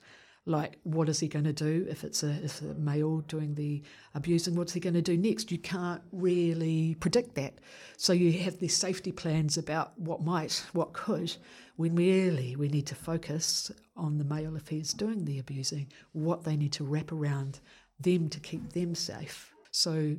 Like, 0.49 0.79
what 0.85 1.09
is 1.09 1.19
he 1.19 1.27
going 1.27 1.45
to 1.47 1.53
do 1.53 1.87
if 1.91 2.05
it's 2.05 2.23
a, 2.23 2.31
if 2.45 2.61
a 2.61 2.75
male 2.75 3.19
doing 3.23 3.57
the 3.57 3.83
abusing? 4.15 4.55
What's 4.55 4.73
he 4.73 4.79
going 4.79 4.95
to 4.95 5.03
do 5.03 5.17
next? 5.17 5.51
You 5.51 5.59
can't 5.59 6.03
really 6.13 6.95
predict 7.01 7.35
that. 7.35 7.55
So 7.97 8.13
you 8.13 8.33
have 8.45 8.61
these 8.61 8.77
safety 8.77 9.11
plans 9.11 9.59
about 9.59 9.99
what 9.99 10.23
might, 10.23 10.65
what 10.73 10.93
could, 10.93 11.35
when 11.75 11.97
really 11.97 12.55
we 12.55 12.69
need 12.69 12.87
to 12.87 12.95
focus 12.95 13.73
on 13.97 14.19
the 14.19 14.25
male 14.25 14.55
if 14.55 14.69
he's 14.69 14.93
doing 14.93 15.25
the 15.25 15.41
abusing, 15.41 15.89
what 16.13 16.45
they 16.45 16.57
need 16.57 16.73
to 16.75 16.85
wrap 16.85 17.11
around 17.11 17.59
them 17.99 18.29
to 18.29 18.39
keep 18.39 18.73
them 18.73 18.95
safe. 18.95 19.56
So, 19.77 20.17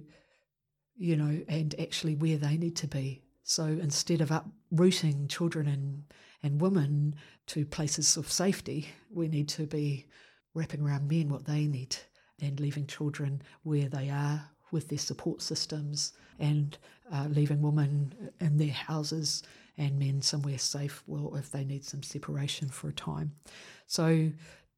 you 0.96 1.16
know, 1.18 1.42
and 1.48 1.74
actually 1.80 2.14
where 2.14 2.38
they 2.38 2.58
need 2.58 2.76
to 2.76 2.88
be. 2.88 3.24
So 3.44 3.64
instead 3.64 4.22
of 4.22 4.30
uprooting 4.30 5.28
children 5.30 5.68
and, 5.68 6.04
and 6.44 6.62
women 6.62 7.16
to 7.48 7.66
places 7.66 8.18
of 8.18 8.32
safety, 8.32 8.90
we 9.12 9.28
need 9.28 9.50
to 9.50 9.66
be 9.66 10.06
wrapping 10.54 10.82
around 10.82 11.10
men 11.10 11.30
what 11.30 11.46
they 11.46 11.66
need 11.66 11.96
and 12.40 12.60
leaving 12.60 12.86
children 12.86 13.42
where 13.64 13.90
they 13.90 14.12
are 14.12 14.48
with 14.72 14.90
their 14.90 15.00
support 15.00 15.42
systems 15.42 16.14
and 16.38 16.78
uh, 17.12 17.26
leaving 17.32 17.64
women 17.64 18.14
in 18.40 18.58
their 18.58 18.70
houses 18.70 19.42
and 19.80 19.98
men 19.98 20.22
somewhere 20.22 20.60
safe 20.60 21.02
well 21.08 21.36
if 21.36 21.50
they 21.50 21.64
need 21.64 21.84
some 21.84 22.04
separation 22.04 22.70
for 22.70 22.90
a 22.90 22.94
time. 22.94 23.32
So 23.88 24.30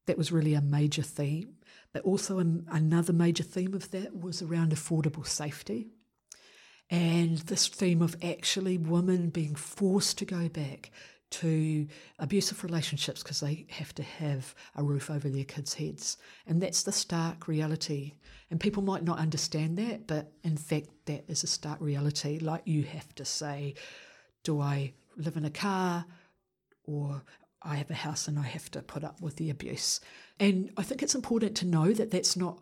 that 0.06 0.16
was 0.16 0.32
really 0.32 0.54
a 0.54 0.62
major 0.62 1.02
theme 1.02 1.56
but 1.92 2.02
also 2.02 2.38
um, 2.38 2.66
another 2.70 3.12
major 3.12 3.42
theme 3.42 3.74
of 3.74 3.90
that 3.90 4.16
was 4.16 4.42
around 4.42 4.72
affordable 4.72 5.26
safety 5.26 5.88
and 6.90 7.38
this 7.38 7.68
theme 7.68 8.02
of 8.02 8.16
actually 8.22 8.76
women 8.76 9.30
being 9.30 9.54
forced 9.54 10.18
to 10.18 10.24
go 10.24 10.48
back 10.48 10.90
to 11.30 11.86
abusive 12.18 12.64
relationships 12.64 13.22
because 13.22 13.38
they 13.38 13.64
have 13.70 13.94
to 13.94 14.02
have 14.02 14.52
a 14.74 14.82
roof 14.82 15.08
over 15.08 15.28
their 15.28 15.44
kids' 15.44 15.74
heads. 15.74 16.16
And 16.48 16.60
that's 16.60 16.82
the 16.82 16.90
stark 16.90 17.46
reality. 17.46 18.14
And 18.50 18.58
people 18.58 18.82
might 18.82 19.04
not 19.04 19.20
understand 19.20 19.78
that, 19.78 20.08
but 20.08 20.32
in 20.42 20.56
fact, 20.56 20.88
that 21.06 21.24
is 21.28 21.44
a 21.44 21.46
stark 21.46 21.80
reality. 21.80 22.40
Like 22.40 22.62
you 22.64 22.82
have 22.82 23.14
to 23.14 23.24
say, 23.24 23.74
do 24.42 24.60
I 24.60 24.92
live 25.16 25.36
in 25.36 25.44
a 25.44 25.50
car 25.50 26.04
or 26.82 27.22
I 27.62 27.76
have 27.76 27.90
a 27.90 27.94
house 27.94 28.28
and 28.28 28.38
I 28.38 28.44
have 28.44 28.70
to 28.72 28.82
put 28.82 29.04
up 29.04 29.20
with 29.20 29.36
the 29.36 29.50
abuse? 29.50 30.00
And 30.38 30.70
I 30.76 30.82
think 30.82 31.02
it's 31.02 31.14
important 31.14 31.56
to 31.58 31.66
know 31.66 31.92
that 31.92 32.10
that's 32.10 32.36
not 32.36 32.58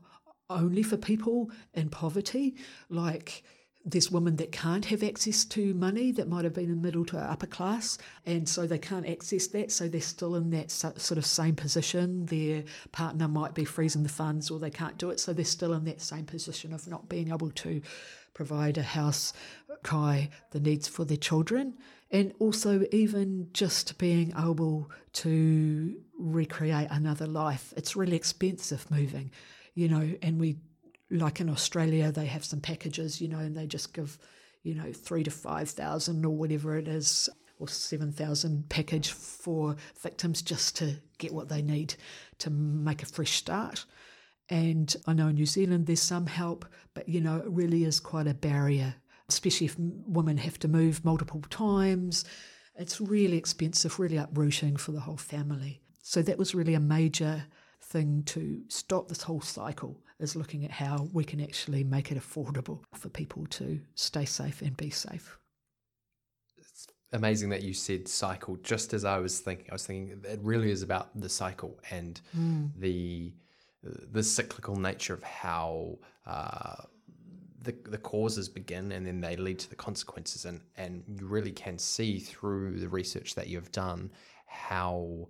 only 0.50 0.82
for 0.82 0.96
people 0.96 1.50
in 1.74 1.90
poverty. 1.90 2.56
Like, 2.88 3.44
there's 3.84 4.10
women 4.10 4.36
that 4.36 4.52
can't 4.52 4.84
have 4.86 5.02
access 5.02 5.44
to 5.46 5.72
money 5.72 6.10
that 6.12 6.28
might 6.28 6.44
have 6.44 6.52
been 6.52 6.70
in 6.70 6.82
middle 6.82 7.04
to 7.06 7.18
upper 7.18 7.46
class, 7.46 7.96
and 8.26 8.48
so 8.48 8.66
they 8.66 8.78
can't 8.78 9.08
access 9.08 9.46
that. 9.48 9.70
So 9.72 9.88
they're 9.88 10.00
still 10.00 10.34
in 10.34 10.50
that 10.50 10.70
sort 10.70 11.12
of 11.12 11.24
same 11.24 11.54
position. 11.54 12.26
Their 12.26 12.64
partner 12.92 13.28
might 13.28 13.54
be 13.54 13.64
freezing 13.64 14.02
the 14.02 14.08
funds, 14.08 14.50
or 14.50 14.58
they 14.58 14.70
can't 14.70 14.98
do 14.98 15.10
it, 15.10 15.20
so 15.20 15.32
they're 15.32 15.44
still 15.44 15.72
in 15.72 15.84
that 15.84 16.02
same 16.02 16.26
position 16.26 16.72
of 16.72 16.86
not 16.88 17.08
being 17.08 17.28
able 17.28 17.50
to 17.50 17.80
provide 18.34 18.78
a 18.78 18.82
house, 18.82 19.32
kai 19.82 20.28
the 20.50 20.60
needs 20.60 20.88
for 20.88 21.04
their 21.04 21.16
children, 21.16 21.74
and 22.10 22.32
also 22.38 22.84
even 22.90 23.48
just 23.52 23.98
being 23.98 24.32
able 24.38 24.90
to 25.12 26.00
recreate 26.18 26.88
another 26.90 27.26
life. 27.26 27.74
It's 27.76 27.96
really 27.96 28.16
expensive 28.16 28.90
moving, 28.90 29.30
you 29.74 29.88
know, 29.88 30.14
and 30.22 30.40
we 30.40 30.56
like 31.10 31.40
in 31.40 31.48
Australia, 31.48 32.12
they 32.12 32.26
have 32.26 32.44
some 32.44 32.60
packages, 32.60 33.20
you 33.20 33.28
know, 33.28 33.38
and 33.38 33.56
they 33.56 33.66
just 33.66 33.94
give, 33.94 34.18
you 34.62 34.74
know, 34.74 34.92
three 34.92 35.22
to 35.24 35.30
five 35.30 35.70
thousand 35.70 36.24
or 36.24 36.36
whatever 36.36 36.76
it 36.76 36.88
is, 36.88 37.28
or 37.58 37.68
seven 37.68 38.12
thousand 38.12 38.68
package 38.68 39.10
for 39.10 39.76
victims 40.02 40.42
just 40.42 40.76
to 40.76 40.96
get 41.18 41.32
what 41.32 41.48
they 41.48 41.62
need 41.62 41.94
to 42.38 42.50
make 42.50 43.02
a 43.02 43.06
fresh 43.06 43.32
start. 43.32 43.84
And 44.50 44.94
I 45.06 45.12
know 45.12 45.28
in 45.28 45.34
New 45.34 45.46
Zealand 45.46 45.86
there's 45.86 46.02
some 46.02 46.26
help, 46.26 46.64
but 46.94 47.08
you 47.08 47.20
know, 47.20 47.36
it 47.36 47.48
really 47.48 47.84
is 47.84 48.00
quite 48.00 48.26
a 48.26 48.34
barrier, 48.34 48.94
especially 49.28 49.66
if 49.66 49.76
women 49.78 50.38
have 50.38 50.58
to 50.60 50.68
move 50.68 51.04
multiple 51.04 51.42
times. 51.50 52.24
It's 52.76 53.00
really 53.00 53.36
expensive, 53.36 53.98
really 53.98 54.16
uprooting 54.16 54.76
for 54.76 54.92
the 54.92 55.00
whole 55.00 55.16
family. 55.16 55.82
So 56.02 56.22
that 56.22 56.38
was 56.38 56.54
really 56.54 56.74
a 56.74 56.80
major 56.80 57.44
thing 57.82 58.22
to 58.24 58.62
stop 58.68 59.08
this 59.08 59.22
whole 59.22 59.40
cycle 59.40 60.00
is 60.18 60.34
looking 60.34 60.64
at 60.64 60.70
how 60.70 61.08
we 61.12 61.24
can 61.24 61.40
actually 61.40 61.84
make 61.84 62.10
it 62.10 62.18
affordable 62.18 62.80
for 62.94 63.08
people 63.08 63.46
to 63.46 63.80
stay 63.94 64.24
safe 64.24 64.62
and 64.62 64.76
be 64.76 64.90
safe. 64.90 65.38
It's 66.56 66.88
amazing 67.12 67.50
that 67.50 67.62
you 67.62 67.72
said 67.72 68.08
cycle. 68.08 68.56
Just 68.56 68.94
as 68.94 69.04
I 69.04 69.18
was 69.18 69.40
thinking, 69.40 69.66
I 69.70 69.74
was 69.74 69.86
thinking 69.86 70.20
it 70.24 70.40
really 70.42 70.70
is 70.70 70.82
about 70.82 71.18
the 71.18 71.28
cycle 71.28 71.78
and 71.90 72.20
mm. 72.36 72.70
the 72.76 73.32
the 74.10 74.24
cyclical 74.24 74.74
nature 74.74 75.14
of 75.14 75.22
how 75.22 75.98
uh, 76.26 76.82
the 77.62 77.74
the 77.84 77.98
causes 77.98 78.48
begin 78.48 78.92
and 78.92 79.06
then 79.06 79.20
they 79.20 79.36
lead 79.36 79.58
to 79.60 79.70
the 79.70 79.76
consequences, 79.76 80.44
and 80.44 80.60
and 80.76 81.02
you 81.06 81.26
really 81.26 81.52
can 81.52 81.78
see 81.78 82.18
through 82.18 82.78
the 82.78 82.88
research 82.88 83.34
that 83.34 83.48
you've 83.48 83.72
done 83.72 84.10
how 84.46 85.28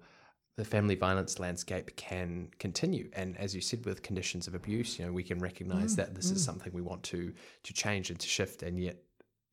the 0.57 0.65
family 0.65 0.97
violence 0.97 1.39
landscape 1.39 1.95
can 1.97 2.49
continue. 2.59 3.09
And 3.13 3.37
as 3.39 3.55
you 3.55 3.61
said, 3.61 3.87
with 3.87 4.03
conditions 4.03 4.49
of 4.49 4.55
abuse, 4.55 4.99
you 4.99 5.07
know, 5.07 5.13
we 5.13 5.23
can 5.23 5.39
recognize 5.39 5.93
mm, 5.93 5.97
that 5.97 6.17
this 6.17 6.31
mm. 6.31 6.35
is 6.35 6.45
something 6.45 6.73
we 6.73 6.83
want 6.83 7.03
to 7.05 7.33
to 7.63 7.73
change 7.73 8.11
and 8.11 8.19
to 8.19 8.29
shift, 8.29 8.63
and 8.63 8.79
yet 8.79 8.97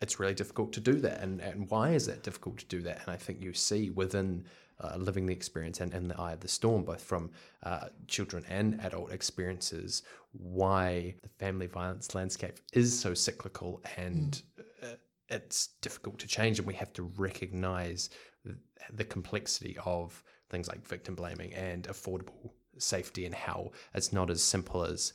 it's 0.01 0.19
really 0.19 0.33
difficult 0.33 0.73
to 0.73 0.81
do 0.81 0.95
that. 1.01 1.21
And 1.21 1.41
and 1.41 1.69
why 1.69 1.91
is 1.91 2.07
it 2.07 2.23
difficult 2.23 2.57
to 2.57 2.65
do 2.65 2.81
that? 2.81 3.01
And 3.01 3.09
I 3.09 3.17
think 3.17 3.41
you 3.41 3.53
see 3.53 3.91
within 3.91 4.45
uh, 4.79 4.95
living 4.97 5.25
the 5.25 5.33
experience 5.33 5.79
and 5.79 5.93
in 5.93 6.07
the 6.07 6.19
eye 6.19 6.33
of 6.33 6.39
the 6.41 6.47
storm, 6.47 6.83
both 6.83 7.01
from 7.01 7.31
uh, 7.63 7.87
children 8.07 8.43
and 8.49 8.79
adult 8.81 9.11
experiences, 9.11 10.03
why 10.31 11.15
the 11.23 11.29
family 11.29 11.67
violence 11.67 12.13
landscape 12.13 12.59
is 12.73 12.97
so 12.97 13.13
cyclical 13.13 13.81
and 13.97 14.41
mm. 14.59 14.63
uh, 14.83 14.95
it's 15.29 15.69
difficult 15.81 16.19
to 16.19 16.27
change, 16.27 16.59
and 16.59 16.67
we 16.67 16.73
have 16.73 16.93
to 16.93 17.03
recognize 17.17 18.09
the 18.93 19.03
complexity 19.03 19.77
of 19.85 20.23
things 20.49 20.67
like 20.67 20.87
victim 20.87 21.15
blaming 21.15 21.53
and 21.53 21.83
affordable 21.87 22.51
safety 22.77 23.25
and 23.25 23.33
how 23.33 23.71
it's 23.93 24.13
not 24.13 24.29
as 24.29 24.43
simple 24.43 24.83
as 24.83 25.13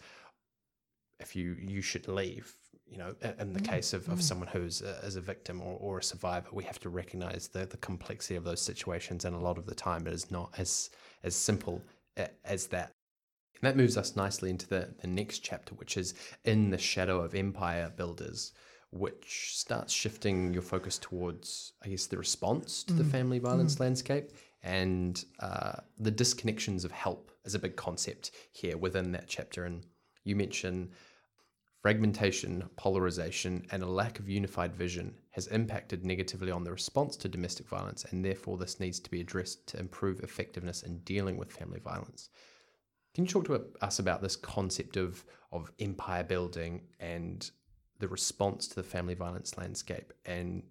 if 1.20 1.37
you 1.37 1.57
you 1.61 1.83
should 1.83 2.09
leave 2.09 2.57
you 2.90 2.98
know 2.98 3.14
in 3.38 3.53
the 3.53 3.61
mm, 3.61 3.68
case 3.68 3.92
of, 3.92 4.05
mm. 4.05 4.12
of 4.12 4.22
someone 4.22 4.48
who's 4.48 4.83
a, 4.83 4.98
as 5.05 5.16
a 5.16 5.20
victim 5.20 5.61
or, 5.61 5.79
or 5.81 5.98
a 5.98 6.03
survivor 6.03 6.48
we 6.53 6.64
have 6.64 6.81
to 6.81 6.88
recognize 6.88 7.48
the, 7.48 7.66
the 7.66 7.76
complexity 7.79 8.37
of 8.37 8.44
those 8.44 8.61
situations 8.61 9.24
and 9.24 9.35
a 9.35 9.38
lot 9.38 9.59
of 9.59 9.66
the 9.66 9.74
time 9.74 10.07
it 10.07 10.12
is 10.12 10.31
not 10.31 10.53
as 10.59 10.90
as 11.22 11.35
simple 11.35 11.83
as 12.44 12.66
that 12.66 12.92
and 13.61 13.68
that 13.68 13.76
moves 13.76 13.96
us 13.96 14.16
nicely 14.16 14.50
into 14.50 14.66
the, 14.66 14.88
the 15.00 15.07
next 15.07 15.40
chapter 15.40 15.74
which 15.74 15.96
is 15.96 16.14
in 16.44 16.70
the 16.70 16.79
shadow 16.79 17.20
of 17.20 17.35
empire 17.35 17.92
builders 17.96 18.53
which 18.92 19.57
starts 19.57 19.92
shifting 19.92 20.53
your 20.53 20.62
focus 20.62 20.98
towards 20.98 21.72
i 21.85 21.88
guess 21.88 22.07
the 22.07 22.18
response 22.18 22.83
to 22.83 22.92
mm. 22.92 22.98
the 22.98 23.05
family 23.05 23.38
violence 23.38 23.76
mm. 23.76 23.81
landscape 23.81 24.31
and 24.62 25.24
uh, 25.40 25.72
the 25.98 26.12
disconnections 26.12 26.85
of 26.85 26.92
help 26.92 27.31
as 27.44 27.55
a 27.55 27.59
big 27.59 27.76
concept 27.76 28.33
here 28.53 28.76
within 28.76 29.12
that 29.12 29.26
chapter. 29.26 29.64
And 29.64 29.85
you 30.24 30.37
mention 30.37 30.90
fragmentation, 31.83 32.69
polarization, 32.77 33.64
and 33.71 33.83
a 33.83 33.88
lack 33.88 34.19
of 34.19 34.29
unified 34.29 34.75
vision 34.75 35.14
has 35.31 35.47
impacted 35.49 36.05
negatively 36.05 36.51
on 36.51 36.64
the 36.64 36.71
response 36.71 37.16
to 37.16 37.29
domestic 37.29 37.69
violence, 37.69 38.05
and 38.11 38.25
therefore 38.25 38.59
this 38.59 38.81
needs 38.81 39.01
to 39.01 39.11
be 39.11 39.21
addressed 39.21 39.66
to 39.69 39.79
improve 39.79 40.21
effectiveness 40.21 40.83
in 40.83 40.99
dealing 41.01 41.37
with 41.37 41.53
family 41.53 41.81
violence. 41.81 42.29
Can 43.14 43.25
you 43.25 43.31
talk 43.31 43.47
to 43.47 43.64
us 43.81 43.99
about 43.99 44.23
this 44.23 44.37
concept 44.37 44.97
of, 44.97 45.25
of 45.53 45.73
empire 45.81 46.23
building 46.23 46.83
and 47.01 47.51
the 48.01 48.09
response 48.09 48.66
to 48.66 48.75
the 48.75 48.83
family 48.83 49.14
violence 49.14 49.57
landscape 49.57 50.12
and 50.25 50.62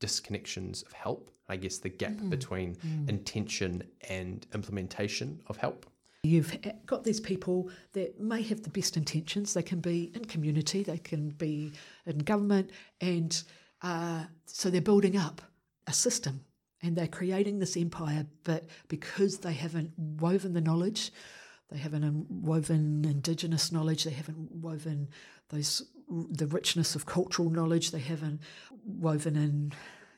disconnections 0.00 0.84
of 0.86 0.92
help. 0.92 1.30
I 1.48 1.56
guess 1.56 1.78
the 1.78 1.88
gap 1.88 2.12
mm-hmm. 2.12 2.30
between 2.30 2.74
mm. 2.76 3.08
intention 3.08 3.82
and 4.08 4.46
implementation 4.54 5.40
of 5.46 5.56
help. 5.56 5.86
You've 6.28 6.56
got 6.86 7.04
these 7.04 7.20
people 7.20 7.70
that 7.92 8.20
may 8.20 8.42
have 8.42 8.62
the 8.62 8.70
best 8.70 8.96
intentions. 8.96 9.54
They 9.54 9.62
can 9.62 9.80
be 9.80 10.12
in 10.14 10.24
community, 10.26 10.82
they 10.82 10.98
can 10.98 11.30
be 11.30 11.72
in 12.06 12.18
government, 12.18 12.70
and 13.00 13.42
uh, 13.82 14.24
so 14.46 14.70
they're 14.70 14.80
building 14.80 15.16
up 15.16 15.40
a 15.86 15.92
system 15.92 16.44
and 16.82 16.94
they're 16.94 17.08
creating 17.08 17.58
this 17.58 17.76
empire. 17.76 18.26
But 18.44 18.66
because 18.88 19.38
they 19.38 19.54
haven't 19.54 19.92
woven 19.98 20.52
the 20.52 20.60
knowledge, 20.60 21.12
they 21.70 21.78
haven't 21.78 22.30
woven 22.30 23.04
Indigenous 23.04 23.72
knowledge, 23.72 24.04
they 24.04 24.10
haven't 24.10 24.52
woven 24.52 25.08
those 25.48 25.82
the 26.30 26.46
richness 26.46 26.94
of 26.94 27.04
cultural 27.04 27.50
knowledge, 27.50 27.90
they 27.90 27.98
haven't 27.98 28.40
woven 28.84 29.36
in 29.36 29.72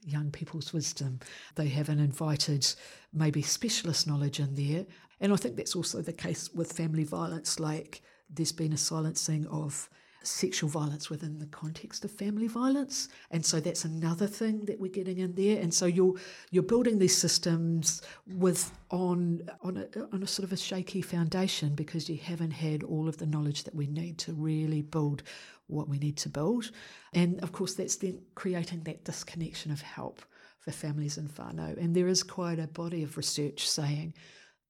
young 0.05 0.31
people's 0.31 0.73
wisdom. 0.73 1.21
They 1.55 1.69
haven't 1.69 2.01
invited 2.01 2.67
maybe 3.13 3.43
specialist 3.43 4.07
knowledge 4.07 4.41
in 4.41 4.55
there. 4.55 4.87
And 5.21 5.33
I 5.33 5.37
think 5.37 5.57
that's 5.57 5.77
also 5.77 6.01
the 6.01 6.13
case 6.13 6.51
with 6.55 6.73
family 6.73 7.05
violence, 7.05 7.61
like 7.61 8.03
there's 8.29 8.53
been 8.53 8.73
a 8.73 8.79
silencing 8.79 9.47
of 9.49 9.89
sexual 10.23 10.69
violence 10.69 11.09
within 11.09 11.39
the 11.39 11.47
context 11.47 12.05
of 12.05 12.11
family 12.11 12.47
violence. 12.47 13.09
And 13.31 13.45
so 13.45 13.61
that's 13.61 13.85
another 13.85 14.27
thing 14.27 14.65
that 14.67 14.79
we're 14.79 14.91
getting 14.91 15.19
in 15.19 15.35
there. 15.35 15.61
And 15.61 15.73
so 15.73 15.87
you're 15.87 16.15
you're 16.51 16.63
building 16.63 16.99
these 16.99 17.17
systems 17.17 18.03
with 18.27 18.71
on 18.91 19.43
on 19.63 19.79
a, 19.79 20.15
on 20.15 20.23
a 20.23 20.27
sort 20.27 20.45
of 20.45 20.53
a 20.53 20.57
shaky 20.57 21.03
foundation 21.03 21.75
because 21.75 22.09
you 22.09 22.19
haven't 22.19 22.53
had 22.53 22.83
all 22.83 23.09
of 23.09 23.17
the 23.17 23.27
knowledge 23.27 23.65
that 23.65 23.75
we 23.75 23.87
need 23.87 24.19
to 24.19 24.33
really 24.33 24.83
build 24.83 25.23
what 25.71 25.89
we 25.89 25.99
need 25.99 26.17
to 26.19 26.29
build. 26.29 26.71
And 27.13 27.41
of 27.43 27.53
course 27.53 27.75
that's 27.75 27.97
then 27.97 28.21
creating 28.35 28.83
that 28.85 29.05
disconnection 29.05 29.71
of 29.71 29.81
help 29.81 30.23
for 30.59 30.71
families 30.73 31.19
in 31.19 31.29
whānau. 31.29 31.77
And 31.83 31.95
there 31.95 32.09
is 32.09 32.23
quite 32.23 32.59
a 32.59 32.67
body 32.67 33.03
of 33.03 33.17
research 33.17 33.69
saying 33.69 34.15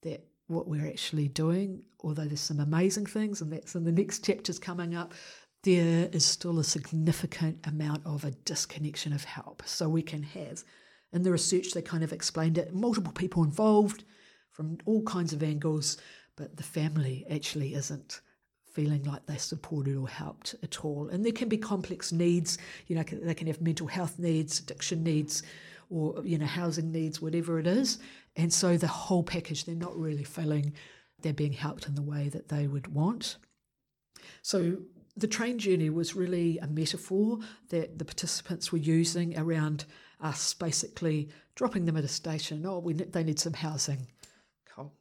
that 0.03 0.27
what 0.47 0.69
we're 0.69 0.87
actually 0.87 1.29
doing, 1.29 1.83
although 2.03 2.25
there's 2.25 2.41
some 2.41 2.61
amazing 2.61 3.07
things, 3.07 3.41
and 3.41 3.53
that's 3.53 3.75
in 3.75 3.85
the 3.85 3.93
next 3.93 4.25
chapters 4.25 4.59
coming 4.59 4.95
up, 4.95 5.15
there 5.63 6.09
is 6.13 6.25
still 6.25 6.59
a 6.59 6.65
significant 6.65 7.59
amount 7.67 8.05
of 8.07 8.25
a 8.25 8.31
disconnection 8.31 9.13
of 9.13 9.25
help. 9.25 9.63
So 9.67 9.89
we 9.89 10.03
can 10.03 10.23
have, 10.23 10.65
in 11.13 11.23
the 11.23 11.31
research, 11.31 11.73
they 11.73 11.83
kind 11.83 12.03
of 12.03 12.13
explained 12.13 12.59
it, 12.59 12.75
multiple 12.75 13.13
people 13.13 13.45
involved 13.45 14.05
from 14.51 14.79
all 14.87 15.03
kinds 15.03 15.33
of 15.33 15.43
angles, 15.43 15.99
but 16.37 16.57
the 16.57 16.63
family 16.63 17.27
actually 17.31 17.75
isn't 17.75 18.21
feeling 18.73 19.03
like 19.05 19.27
they're 19.27 19.39
supported 19.39 19.97
or 19.97 20.09
helped 20.09 20.55
at 20.63 20.85
all. 20.85 21.09
And 21.09 21.25
there 21.25 21.33
can 21.33 21.49
be 21.49 21.59
complex 21.59 22.13
needs, 22.13 22.59
you 22.87 22.97
know, 22.97 23.03
they 23.03 23.35
can 23.35 23.47
have 23.47 23.61
mental 23.61 23.87
health 23.87 24.19
needs, 24.19 24.61
addiction 24.61 25.03
needs, 25.03 25.43
or, 25.89 26.23
you 26.25 26.39
know, 26.39 26.47
housing 26.47 26.93
needs, 26.93 27.21
whatever 27.21 27.59
it 27.59 27.67
is. 27.67 27.99
And 28.37 28.53
so 28.53 28.77
the 28.77 28.87
whole 28.87 29.23
package, 29.23 29.65
they're 29.65 29.75
not 29.75 29.97
really 29.97 30.25
feeling 30.25 30.73
they're 31.21 31.33
being 31.33 31.53
helped 31.53 31.87
in 31.87 31.95
the 31.95 32.03
way 32.03 32.29
that 32.29 32.49
they 32.49 32.67
would 32.67 32.95
want. 32.95 33.37
So 34.43 34.79
the 35.17 35.27
train 35.27 35.59
journey 35.59 35.91
was 35.91 36.15
really 36.15 36.59
a 36.59 36.67
metaphor 36.67 37.39
that 37.69 37.99
the 37.99 38.05
participants 38.05 38.73
were 38.73 38.79
using 38.79 39.39
around 39.39 39.85
us 40.21 40.55
basically 40.55 41.29
dropping 41.55 41.85
them 41.87 41.97
at 41.97 42.05
a 42.05 42.09
station. 42.09 42.65
Oh, 42.65 42.79
we, 42.79 42.95
they 42.95 43.25
need 43.25 43.39
some 43.39 43.53
housing. 43.53 44.07
Cool. 44.75 44.93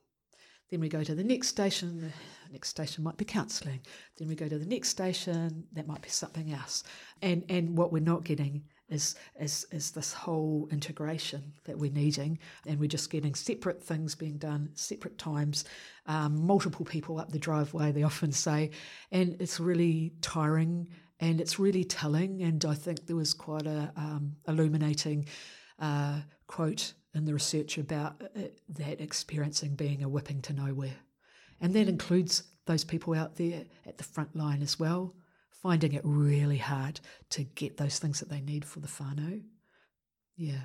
Then 0.70 0.80
we 0.80 0.90
go 0.90 1.04
to 1.04 1.16
the 1.16 1.24
next 1.24 1.50
station. 1.50 2.12
The 2.50 2.54
next 2.54 2.70
station 2.70 3.04
might 3.04 3.18
be 3.18 3.26
counselling. 3.26 3.80
Then 4.18 4.28
we 4.28 4.36
go 4.36 4.50
to 4.50 4.58
the 4.58 4.66
next 4.66 4.90
station. 4.90 5.66
That 5.74 5.88
might 5.88 6.02
be 6.02 6.10
something 6.10 6.52
else. 6.52 6.84
And 7.22 7.44
and 7.48 7.78
what 7.78 7.92
we're 7.92 8.02
not 8.02 8.24
getting 8.24 8.64
is 8.90 9.16
is 9.40 9.68
is 9.72 9.92
this 9.92 10.14
whole 10.14 10.68
integration 10.72 11.54
that 11.66 11.78
we're 11.78 11.92
needing, 11.92 12.40
and 12.66 12.80
we're 12.80 12.88
just 12.88 13.12
getting 13.12 13.36
separate 13.36 13.84
things 13.84 14.16
being 14.16 14.38
done, 14.38 14.72
separate 14.74 15.20
times, 15.20 15.66
um, 16.08 16.46
multiple 16.46 16.86
people 16.86 17.20
up 17.20 17.32
the 17.32 17.38
driveway. 17.38 17.92
They 17.92 18.04
often 18.04 18.32
say, 18.32 18.72
and 19.12 19.36
it's 19.40 19.60
really 19.60 20.14
tiring 20.22 20.88
and 21.20 21.40
it's 21.40 21.60
really 21.60 21.84
telling. 21.84 22.42
And 22.42 22.64
I 22.66 22.74
think 22.74 23.06
there 23.06 23.16
was 23.16 23.34
quite 23.34 23.68
a 23.68 23.92
um, 23.96 24.38
illuminating 24.48 25.28
uh, 25.78 26.22
quote 26.48 26.94
in 27.14 27.26
the 27.26 27.34
research 27.34 27.78
about 27.78 28.22
uh, 28.36 28.42
that 28.70 29.02
experiencing 29.02 29.76
being 29.76 30.04
a 30.04 30.10
whipping 30.10 30.42
to 30.44 30.54
nowhere, 30.54 30.96
and 31.62 31.74
that 31.74 31.88
includes 31.88 32.44
those 32.66 32.84
people 32.84 33.14
out 33.14 33.36
there 33.36 33.64
at 33.86 33.98
the 33.98 34.04
front 34.04 34.36
line 34.36 34.62
as 34.62 34.80
well 34.80 35.16
finding 35.62 35.94
it 35.94 36.02
really 36.04 36.58
hard 36.58 37.00
to 37.30 37.44
get 37.44 37.78
those 37.78 38.00
things 38.00 38.20
that 38.20 38.30
they 38.30 38.42
need 38.42 38.64
for 38.64 38.80
the 38.80 38.88
whānau. 38.88 39.42
Yeah. 40.38 40.62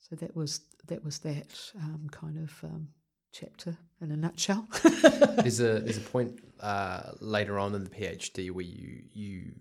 So 0.00 0.16
that 0.16 0.34
was 0.34 0.60
that 0.88 1.04
was 1.04 1.18
that 1.20 1.58
um, 1.76 2.08
kind 2.10 2.38
of 2.38 2.64
um, 2.64 2.88
chapter 3.32 3.76
in 4.00 4.10
a 4.10 4.16
nutshell. 4.16 4.66
there's 4.82 5.60
a 5.60 5.80
there's 5.80 5.98
a 5.98 6.02
point 6.02 6.40
uh, 6.60 7.12
later 7.20 7.58
on 7.58 7.74
in 7.74 7.84
the 7.84 7.90
PhD 7.90 8.50
where 8.50 8.64
you 8.64 9.02
you 9.12 9.52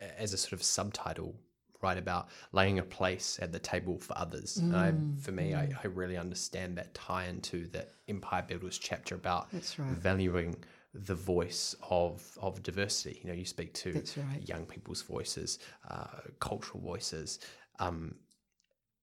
as 0.00 0.32
a 0.32 0.36
sort 0.36 0.52
of 0.52 0.62
subtitle 0.62 1.34
write 1.82 1.98
about 1.98 2.28
laying 2.52 2.78
a 2.78 2.82
place 2.82 3.38
at 3.42 3.52
the 3.52 3.58
table 3.58 3.98
for 3.98 4.16
others. 4.16 4.58
Mm, 4.58 4.64
and 4.64 4.76
I, 4.76 4.90
mm, 4.92 5.20
for 5.20 5.32
me, 5.32 5.50
mm. 5.50 5.58
I, 5.58 5.70
I 5.82 5.86
really 5.88 6.16
understand 6.16 6.78
that 6.78 6.94
tie 6.94 7.26
into 7.26 7.68
that 7.68 7.94
Empire 8.08 8.44
Builders 8.46 8.78
chapter 8.78 9.14
about 9.14 9.48
right. 9.52 9.62
valuing 9.78 10.56
the 10.94 11.14
voice 11.14 11.74
of 11.88 12.22
of 12.40 12.62
diversity. 12.62 13.20
You 13.22 13.30
know, 13.30 13.36
you 13.36 13.44
speak 13.44 13.72
to 13.74 13.92
right. 13.94 14.46
young 14.46 14.66
people's 14.66 15.02
voices, 15.02 15.58
uh, 15.88 16.06
cultural 16.38 16.80
voices, 16.80 17.40
um, 17.78 18.14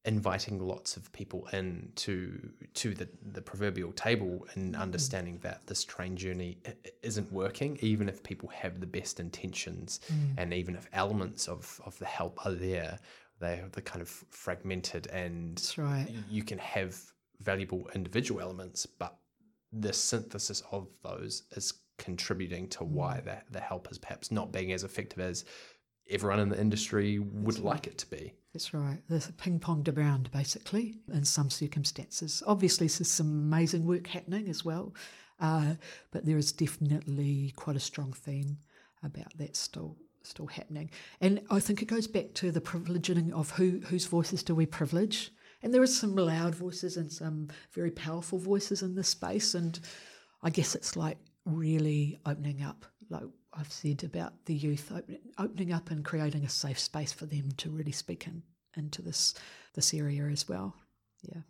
inviting 0.05 0.59
lots 0.59 0.95
of 0.95 1.12
people 1.12 1.47
in 1.51 1.91
to 1.95 2.49
to 2.73 2.93
the 2.93 3.07
the 3.33 3.41
proverbial 3.41 3.91
table 3.91 4.47
and 4.53 4.73
mm. 4.73 4.79
understanding 4.79 5.38
that 5.41 5.65
this 5.67 5.83
train 5.83 6.15
journey 6.15 6.57
isn't 7.03 7.31
working, 7.31 7.77
even 7.81 8.07
if 8.07 8.23
people 8.23 8.49
have 8.49 8.79
the 8.79 8.88
best 8.88 9.19
intentions, 9.19 9.99
mm. 10.12 10.33
and 10.38 10.53
even 10.53 10.75
if 10.75 10.88
elements 10.93 11.47
of 11.47 11.81
of 11.85 11.97
the 11.99 12.05
help 12.05 12.45
are 12.45 12.53
there, 12.53 12.97
they're 13.39 13.67
the 13.71 13.81
kind 13.81 14.01
of 14.01 14.09
fragmented 14.29 15.07
and 15.07 15.73
right. 15.77 16.07
you 16.29 16.43
can 16.43 16.57
have 16.57 16.97
valuable 17.41 17.89
individual 17.95 18.41
elements, 18.41 18.85
but 18.85 19.17
the 19.71 19.93
synthesis 19.93 20.63
of 20.71 20.88
those 21.03 21.43
is 21.55 21.73
contributing 21.97 22.67
to 22.69 22.83
why 22.83 23.17
mm. 23.17 23.25
the, 23.25 23.38
the 23.51 23.59
help 23.59 23.91
is 23.91 23.97
perhaps 23.97 24.31
not 24.31 24.51
being 24.51 24.71
as 24.71 24.83
effective 24.83 25.19
as 25.19 25.45
everyone 26.10 26.39
in 26.39 26.50
the 26.50 26.60
industry 26.60 27.19
would 27.19 27.56
That's 27.56 27.63
like 27.63 27.74
right. 27.74 27.88
it 27.88 27.98
to 28.00 28.08
be. 28.10 28.34
That's 28.54 28.74
right. 28.74 29.00
There's 29.08 29.30
a 29.30 29.34
ping 29.34 29.60
ponged 29.60 29.95
around 29.95 30.32
basically 30.32 30.95
in 31.13 31.24
some 31.24 31.50
circumstances. 31.50 32.41
Obviously, 32.48 32.88
there's 32.88 33.12
some 33.12 33.28
amazing 33.28 33.86
work 33.86 34.08
happening 34.08 34.50
as 34.50 34.65
well, 34.65 34.93
uh, 35.39 35.76
but 36.12 36.26
there 36.26 36.38
is 36.38 36.52
definitely 36.52 37.54
quite 37.56 37.76
a 37.76 37.80
strong 37.80 38.12
theme 38.13 38.58
about 39.04 39.38
that 39.38 39.56
still 39.56 39.98
still 40.24 40.48
happening. 40.48 40.89
And 41.22 41.41
I 41.50 41.60
think 41.60 41.82
it 41.82 41.86
goes 41.88 42.08
back 42.08 42.34
to 42.36 42.52
the 42.52 42.62
privileging 42.62 43.32
of 43.32 43.52
who 43.52 43.80
whose 43.86 44.06
voices 44.06 44.43
do 44.43 44.56
we 44.56 44.65
privilege. 44.65 45.32
And 45.62 45.74
there 45.74 45.82
are 45.82 45.88
some 45.88 46.15
loud 46.15 46.56
voices 46.56 46.98
and 46.98 47.12
some 47.12 47.50
very 47.74 47.91
powerful 47.91 48.39
voices 48.39 48.82
in 48.82 48.95
this 48.95 49.10
space. 49.10 49.54
And 49.56 49.80
I 50.41 50.50
guess 50.50 50.74
it's 50.74 50.95
like 50.95 51.17
really 51.45 52.19
opening 52.26 52.63
up, 52.63 52.86
like 53.10 53.24
I've 53.53 53.71
said 53.71 54.03
about 54.03 54.33
the 54.45 54.53
youth, 54.53 54.91
opening, 54.95 55.21
opening 55.38 55.73
up 55.73 55.91
and 55.91 56.05
creating 56.05 56.45
a 56.45 56.49
safe 56.49 56.79
space 56.79 57.12
for 57.12 57.25
them 57.25 57.51
to 57.57 57.69
really 57.69 57.91
speak 57.91 58.27
in, 58.27 58.43
into 58.75 59.01
this 59.01 59.33
this 59.73 59.93
area 59.93 60.25
as 60.25 60.47
well. 60.47 60.75
Yeah. 61.21 61.41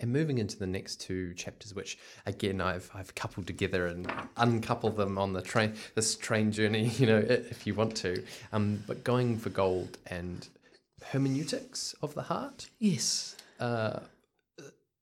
And 0.00 0.12
moving 0.12 0.38
into 0.38 0.58
the 0.58 0.66
next 0.66 1.00
two 1.00 1.32
chapters, 1.34 1.74
which 1.74 1.98
again 2.26 2.60
I've 2.60 2.90
I've 2.92 3.14
coupled 3.14 3.46
together 3.46 3.86
and 3.86 4.10
uncoupled 4.36 4.96
them 4.96 5.16
on 5.16 5.32
the 5.32 5.42
train 5.42 5.74
this 5.94 6.16
train 6.16 6.50
journey, 6.50 6.88
you 6.98 7.06
know, 7.06 7.18
if 7.18 7.66
you 7.66 7.74
want 7.74 7.96
to. 7.98 8.22
Um, 8.52 8.82
but 8.86 9.04
going 9.04 9.38
for 9.38 9.50
gold 9.50 9.98
and 10.08 10.48
hermeneutics 11.10 11.94
of 12.02 12.14
the 12.14 12.22
heart. 12.22 12.68
Yes. 12.78 13.36
Uh, 13.60 14.00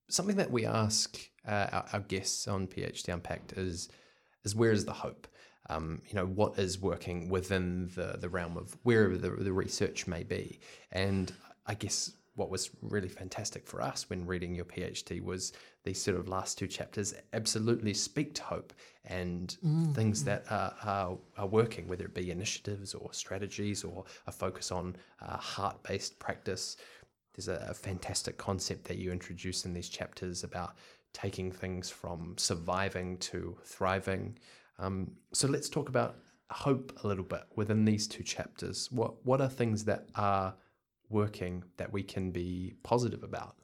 something 0.09 0.37
that 0.37 0.51
we 0.51 0.67
ask 0.67 1.19
uh, 1.47 1.67
our, 1.73 1.85
our, 1.95 2.01
guests 2.01 2.47
on 2.47 2.67
PhD 2.67 3.13
Unpacked 3.13 3.53
is 3.53 3.89
is 4.45 4.55
where 4.55 4.73
is 4.73 4.85
the 4.85 4.93
hope? 4.93 5.27
Um, 5.71 6.03
you 6.09 6.15
know 6.17 6.27
what 6.27 6.59
is 6.59 6.81
working 6.81 7.29
within 7.29 7.91
the 7.95 8.19
the 8.19 8.29
realm 8.29 8.57
of 8.57 8.77
wherever 8.83 9.17
the, 9.17 9.31
the 9.31 9.53
research 9.53 10.07
may 10.07 10.25
be, 10.25 10.59
and 10.91 11.33
I 11.67 11.75
guess 11.75 12.13
what 12.35 12.51
was 12.51 12.71
really 12.81 13.09
fantastic 13.09 13.67
for 13.67 13.83
us 13.83 14.09
when 14.09 14.27
reading 14.27 14.55
your 14.55 14.65
PhD 14.65 15.23
was 15.23 15.53
these 15.85 16.01
sort 16.01 16.17
of 16.17 16.29
last 16.29 16.57
two 16.57 16.67
chapters 16.67 17.15
absolutely 17.33 17.93
speak 17.93 18.35
to 18.35 18.43
hope 18.43 18.73
and 19.05 19.57
mm. 19.65 19.95
things 19.95 20.25
that 20.25 20.45
are, 20.51 20.75
are, 20.85 21.19
are, 21.37 21.47
working, 21.47 21.89
whether 21.89 22.05
it 22.05 22.15
be 22.15 22.31
initiatives 22.31 22.95
or 22.95 23.13
strategies 23.13 23.85
or 23.85 24.05
a 24.27 24.33
focus 24.33 24.71
on 24.71 24.97
uh, 25.21 25.37
heart 25.37 25.83
based 25.83 26.19
practice. 26.19 26.77
There's 27.35 27.49
a, 27.49 27.67
a, 27.69 27.75
fantastic 27.75 28.37
concept 28.37 28.85
that 28.85 28.99
you 28.99 29.13
introduce 29.13 29.65
in 29.65 29.75
these 29.75 29.89
chapters 29.89 30.43
about 30.45 30.77
taking 31.13 31.51
things 31.51 31.91
from 31.91 32.35
surviving 32.37 33.19
to 33.19 33.57
thriving. 33.65 34.39
Um, 34.81 35.13
so 35.33 35.47
let's 35.47 35.69
talk 35.69 35.89
about 35.89 36.17
hope 36.51 36.99
a 37.05 37.07
little 37.07 37.25
bit 37.25 37.43
within 37.55 37.85
these 37.85 38.09
two 38.09 38.25
chapters. 38.25 38.89
What 38.91 39.25
what 39.25 39.41
are 39.41 39.49
things 39.49 39.85
that 39.85 40.09
are 40.15 40.55
working 41.09 41.65
that 41.77 41.93
we 41.93 42.03
can 42.03 42.31
be 42.31 42.75
positive 42.83 43.23
about? 43.23 43.57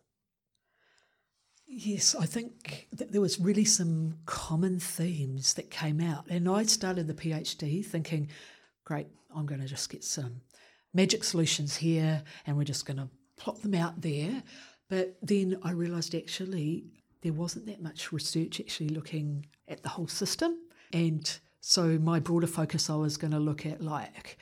Yes, 1.69 2.15
I 2.15 2.27
think 2.27 2.87
that 2.93 3.11
there 3.11 3.21
was 3.21 3.41
really 3.41 3.65
some 3.65 4.19
common 4.25 4.79
themes 4.79 5.55
that 5.55 5.71
came 5.71 6.01
out. 6.01 6.27
And 6.29 6.49
I 6.49 6.63
started 6.63 7.09
the 7.09 7.15
PhD 7.15 7.85
thinking, 7.85 8.29
great, 8.85 9.09
I'm 9.35 9.47
going 9.47 9.61
to 9.61 9.67
just 9.67 9.91
get 9.91 10.05
some 10.05 10.43
magic 10.95 11.25
solutions 11.25 11.77
here 11.77 12.23
and 12.47 12.57
we're 12.57 12.65
just 12.65 12.87
going 12.87 12.99
to 12.99 13.09
plot 13.37 13.63
them 13.63 13.75
out 13.75 14.01
there. 14.01 14.45
But 14.89 15.17
then 15.23 15.59
I 15.65 15.73
realised 15.73 16.15
actually 16.15 16.85
there 17.23 17.33
wasn't 17.33 17.67
that 17.67 17.83
much 17.83 18.13
research 18.13 18.61
actually 18.61 18.91
looking 18.91 19.47
at 19.67 19.83
the 19.83 19.89
whole 19.89 20.09
system. 20.09 20.57
And 20.93 21.39
so 21.61 21.99
my 21.99 22.21
broader 22.21 22.47
focus, 22.47 22.89
I 22.89 22.95
was 22.95 23.17
going 23.17 23.33
to 23.33 23.39
look 23.39 23.67
at 23.67 23.81
like 23.81 24.39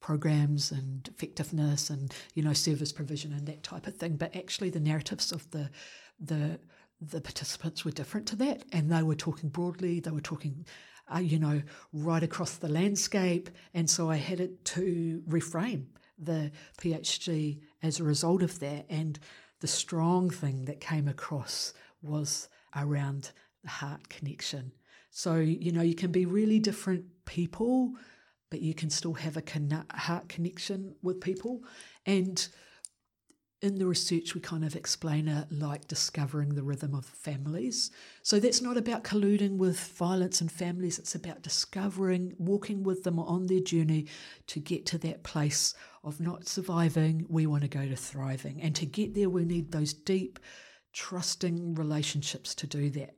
programs 0.00 0.70
and 0.70 1.08
effectiveness 1.08 1.88
and 1.88 2.14
you 2.34 2.42
know 2.42 2.52
service 2.52 2.92
provision 2.92 3.32
and 3.32 3.46
that 3.46 3.62
type 3.62 3.86
of 3.86 3.96
thing. 3.96 4.16
But 4.16 4.36
actually, 4.36 4.70
the 4.70 4.80
narratives 4.80 5.32
of 5.32 5.50
the 5.50 5.70
the 6.20 6.58
the 7.00 7.20
participants 7.20 7.84
were 7.84 7.90
different 7.90 8.26
to 8.28 8.36
that, 8.36 8.64
and 8.72 8.90
they 8.90 9.02
were 9.02 9.14
talking 9.14 9.48
broadly. 9.48 10.00
They 10.00 10.10
were 10.10 10.20
talking, 10.20 10.66
uh, 11.14 11.18
you 11.18 11.38
know, 11.38 11.62
right 11.92 12.22
across 12.22 12.56
the 12.56 12.68
landscape, 12.68 13.50
and 13.72 13.88
so 13.88 14.10
I 14.10 14.16
had 14.16 14.40
it 14.40 14.64
to 14.66 15.22
reframe 15.28 15.86
the 16.18 16.52
PhD 16.78 17.60
as 17.82 17.98
a 17.98 18.04
result 18.04 18.42
of 18.42 18.60
that. 18.60 18.86
And 18.88 19.18
the 19.60 19.66
strong 19.66 20.30
thing 20.30 20.66
that 20.66 20.80
came 20.80 21.08
across 21.08 21.72
was 22.02 22.48
around 22.76 23.30
the 23.62 23.70
heart 23.70 24.08
connection. 24.08 24.72
So 25.16 25.36
you 25.36 25.70
know, 25.70 25.80
you 25.80 25.94
can 25.94 26.10
be 26.10 26.26
really 26.26 26.58
different 26.58 27.04
people, 27.24 27.92
but 28.50 28.60
you 28.60 28.74
can 28.74 28.90
still 28.90 29.14
have 29.14 29.36
a 29.36 29.84
heart 29.92 30.28
connection 30.28 30.96
with 31.02 31.20
people, 31.20 31.62
and 32.04 32.46
in 33.62 33.78
the 33.78 33.86
research, 33.86 34.34
we 34.34 34.40
kind 34.42 34.64
of 34.64 34.74
explain 34.74 35.28
it 35.28 35.46
like 35.50 35.86
discovering 35.86 36.50
the 36.50 36.64
rhythm 36.64 36.94
of 36.94 37.06
families. 37.06 37.92
So 38.22 38.38
that's 38.40 38.60
not 38.60 38.76
about 38.76 39.04
colluding 39.04 39.56
with 39.56 39.78
violence 39.78 40.40
and 40.40 40.50
families, 40.50 40.98
it's 40.98 41.14
about 41.14 41.42
discovering, 41.42 42.34
walking 42.36 42.82
with 42.82 43.04
them 43.04 43.20
on 43.20 43.46
their 43.46 43.60
journey 43.60 44.08
to 44.48 44.58
get 44.58 44.84
to 44.86 44.98
that 44.98 45.22
place 45.22 45.74
of 46.02 46.20
not 46.20 46.48
surviving, 46.48 47.24
we 47.28 47.46
want 47.46 47.62
to 47.62 47.68
go 47.68 47.86
to 47.86 47.96
thriving. 47.96 48.60
And 48.60 48.74
to 48.74 48.84
get 48.84 49.14
there, 49.14 49.30
we 49.30 49.44
need 49.44 49.70
those 49.70 49.94
deep, 49.94 50.40
trusting 50.92 51.76
relationships 51.76 52.54
to 52.56 52.66
do 52.66 52.90
that. 52.90 53.14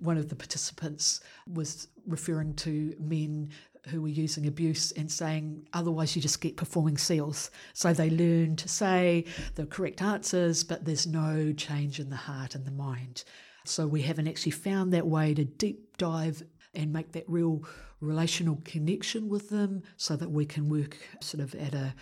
One 0.00 0.18
of 0.18 0.28
the 0.28 0.36
participants 0.36 1.20
was 1.46 1.88
referring 2.06 2.54
to 2.56 2.94
men 2.98 3.50
who 3.88 4.00
were 4.00 4.08
using 4.08 4.46
abuse 4.46 4.92
and 4.92 5.10
saying, 5.10 5.66
otherwise, 5.72 6.16
you 6.16 6.22
just 6.22 6.40
get 6.40 6.56
performing 6.56 6.96
seals. 6.96 7.50
So 7.74 7.92
they 7.92 8.10
learn 8.10 8.56
to 8.56 8.68
say 8.68 9.26
the 9.56 9.66
correct 9.66 10.00
answers, 10.00 10.64
but 10.64 10.84
there's 10.84 11.06
no 11.06 11.52
change 11.52 12.00
in 12.00 12.10
the 12.10 12.16
heart 12.16 12.54
and 12.54 12.64
the 12.64 12.70
mind. 12.70 13.24
So 13.64 13.86
we 13.86 14.02
haven't 14.02 14.28
actually 14.28 14.52
found 14.52 14.92
that 14.92 15.06
way 15.06 15.34
to 15.34 15.44
deep 15.44 15.96
dive 15.96 16.42
and 16.74 16.92
make 16.92 17.12
that 17.12 17.24
real 17.28 17.62
relational 18.00 18.60
connection 18.64 19.28
with 19.28 19.48
them 19.48 19.82
so 19.96 20.16
that 20.16 20.30
we 20.30 20.44
can 20.44 20.68
work 20.68 20.96
sort 21.20 21.42
of 21.42 21.54
at 21.54 21.74
a 21.74 21.94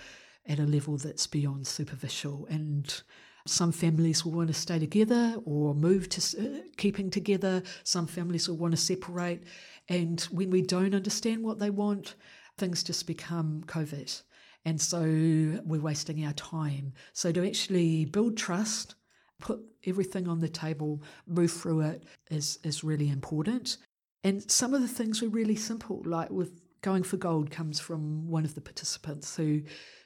at 0.47 0.59
a 0.59 0.65
level 0.65 0.97
that's 0.97 1.29
beyond 1.29 1.65
superficial 1.65 2.47
and 2.51 3.03
some 3.47 3.73
families 3.73 4.25
will 4.25 4.33
want 4.33 4.49
to 4.49 4.55
stay 4.55 4.79
together 4.79 5.37
or 5.45 5.75
move 5.75 6.09
to 6.11 6.41
uh, 6.41 6.61
keeping 6.77 7.11
together. 7.11 7.63
Some 7.85 8.07
families 8.07 8.49
will 8.49 8.57
want 8.57 8.73
to 8.73 8.77
separate. 8.77 9.43
And 9.89 10.21
when 10.31 10.51
we 10.51 10.63
don't 10.63 10.95
understand 10.95 11.43
what 11.43 11.59
they 11.59 11.71
want, 11.71 12.15
things 12.59 12.83
just 12.83 13.07
become 13.07 13.65
covert. 13.67 14.23
And 14.65 14.81
so 14.81 15.01
we're 15.01 15.81
wasting 15.81 16.25
our 16.25 16.33
time. 16.35 16.93
So 17.13 17.33
to 17.33 17.45
actually 17.45 18.05
build 18.05 18.37
trust, 18.37 18.95
put 19.41 19.61
everything 19.87 20.29
on 20.29 20.39
the 20.39 20.49
table, 20.49 21.03
move 21.27 21.51
through 21.51 21.81
it 21.81 22.05
is, 22.31 22.59
is 22.63 22.85
really 22.85 23.11
important. 23.11 23.79
And 24.23 24.49
some 24.49 24.73
of 24.73 24.83
the 24.83 24.89
things 24.89 25.21
were 25.21 25.29
really 25.29 25.57
simple, 25.57 26.01
like 26.07 26.31
with 26.31 26.61
going 26.81 27.03
for 27.03 27.17
gold 27.17 27.51
comes 27.51 27.81
from 27.81 28.29
one 28.29 28.45
of 28.45 28.55
the 28.55 28.61
participants 28.61 29.35
who 29.35 29.63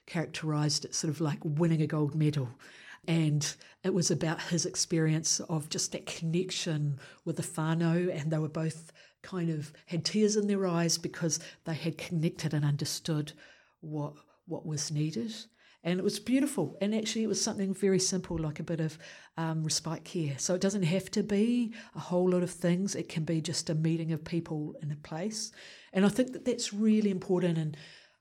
characterized 0.07 0.87
it 0.87 0.95
sort 0.95 1.13
of 1.13 1.21
like 1.21 1.39
winning 1.43 1.83
a 1.83 1.87
gold 1.87 2.15
medal. 2.15 2.49
And 3.09 3.55
it 3.85 3.95
was 3.95 4.11
about 4.11 4.43
his 4.43 4.67
experience 4.67 5.41
of 5.41 5.69
just 5.69 5.93
that 5.93 6.07
connection 6.07 6.99
with 7.25 7.37
the 7.37 7.43
whānau, 7.43 8.15
and 8.15 8.31
they 8.31 8.39
were 8.39 8.49
both 8.49 8.93
kind 9.23 9.51
of 9.51 9.73
had 9.87 10.05
tears 10.05 10.37
in 10.37 10.47
their 10.47 10.67
eyes 10.67 10.99
because 10.99 11.41
they 11.65 11.75
had 11.75 11.99
connected 11.99 12.55
and 12.55 12.65
understood 12.65 13.33
what 13.81 14.15
what 14.47 14.65
was 14.65 14.91
needed. 14.93 15.35
And 15.83 16.01
it 16.01 16.03
was 16.03 16.19
beautiful. 16.19 16.77
And 16.81 16.95
actually, 16.95 17.23
it 17.23 17.29
was 17.29 17.41
something 17.41 17.73
very 17.73 18.01
simple, 18.01 18.37
like 18.37 18.59
a 18.59 18.65
bit 18.65 18.81
of 18.81 18.99
um, 19.37 19.63
respite 19.63 20.03
care. 20.05 20.35
So 20.37 20.55
it 20.55 20.61
doesn't 20.61 20.83
have 20.83 21.11
to 21.13 21.23
be 21.23 21.75
a 21.95 22.01
whole 22.01 22.31
lot 22.31 22.43
of 22.43 22.51
things. 22.51 22.97
It 22.97 23.09
can 23.09 23.23
be 23.23 23.41
just 23.41 23.71
a 23.71 23.75
meeting 23.75 24.11
of 24.13 24.25
people 24.25 24.75
in 24.83 24.91
a 24.91 24.97
place. 24.97 25.53
And 25.93 26.05
I 26.05 26.09
think 26.09 26.33
that 26.33 26.45
that's 26.45 26.73
really 26.73 27.11
important 27.11 27.57
and 27.57 27.77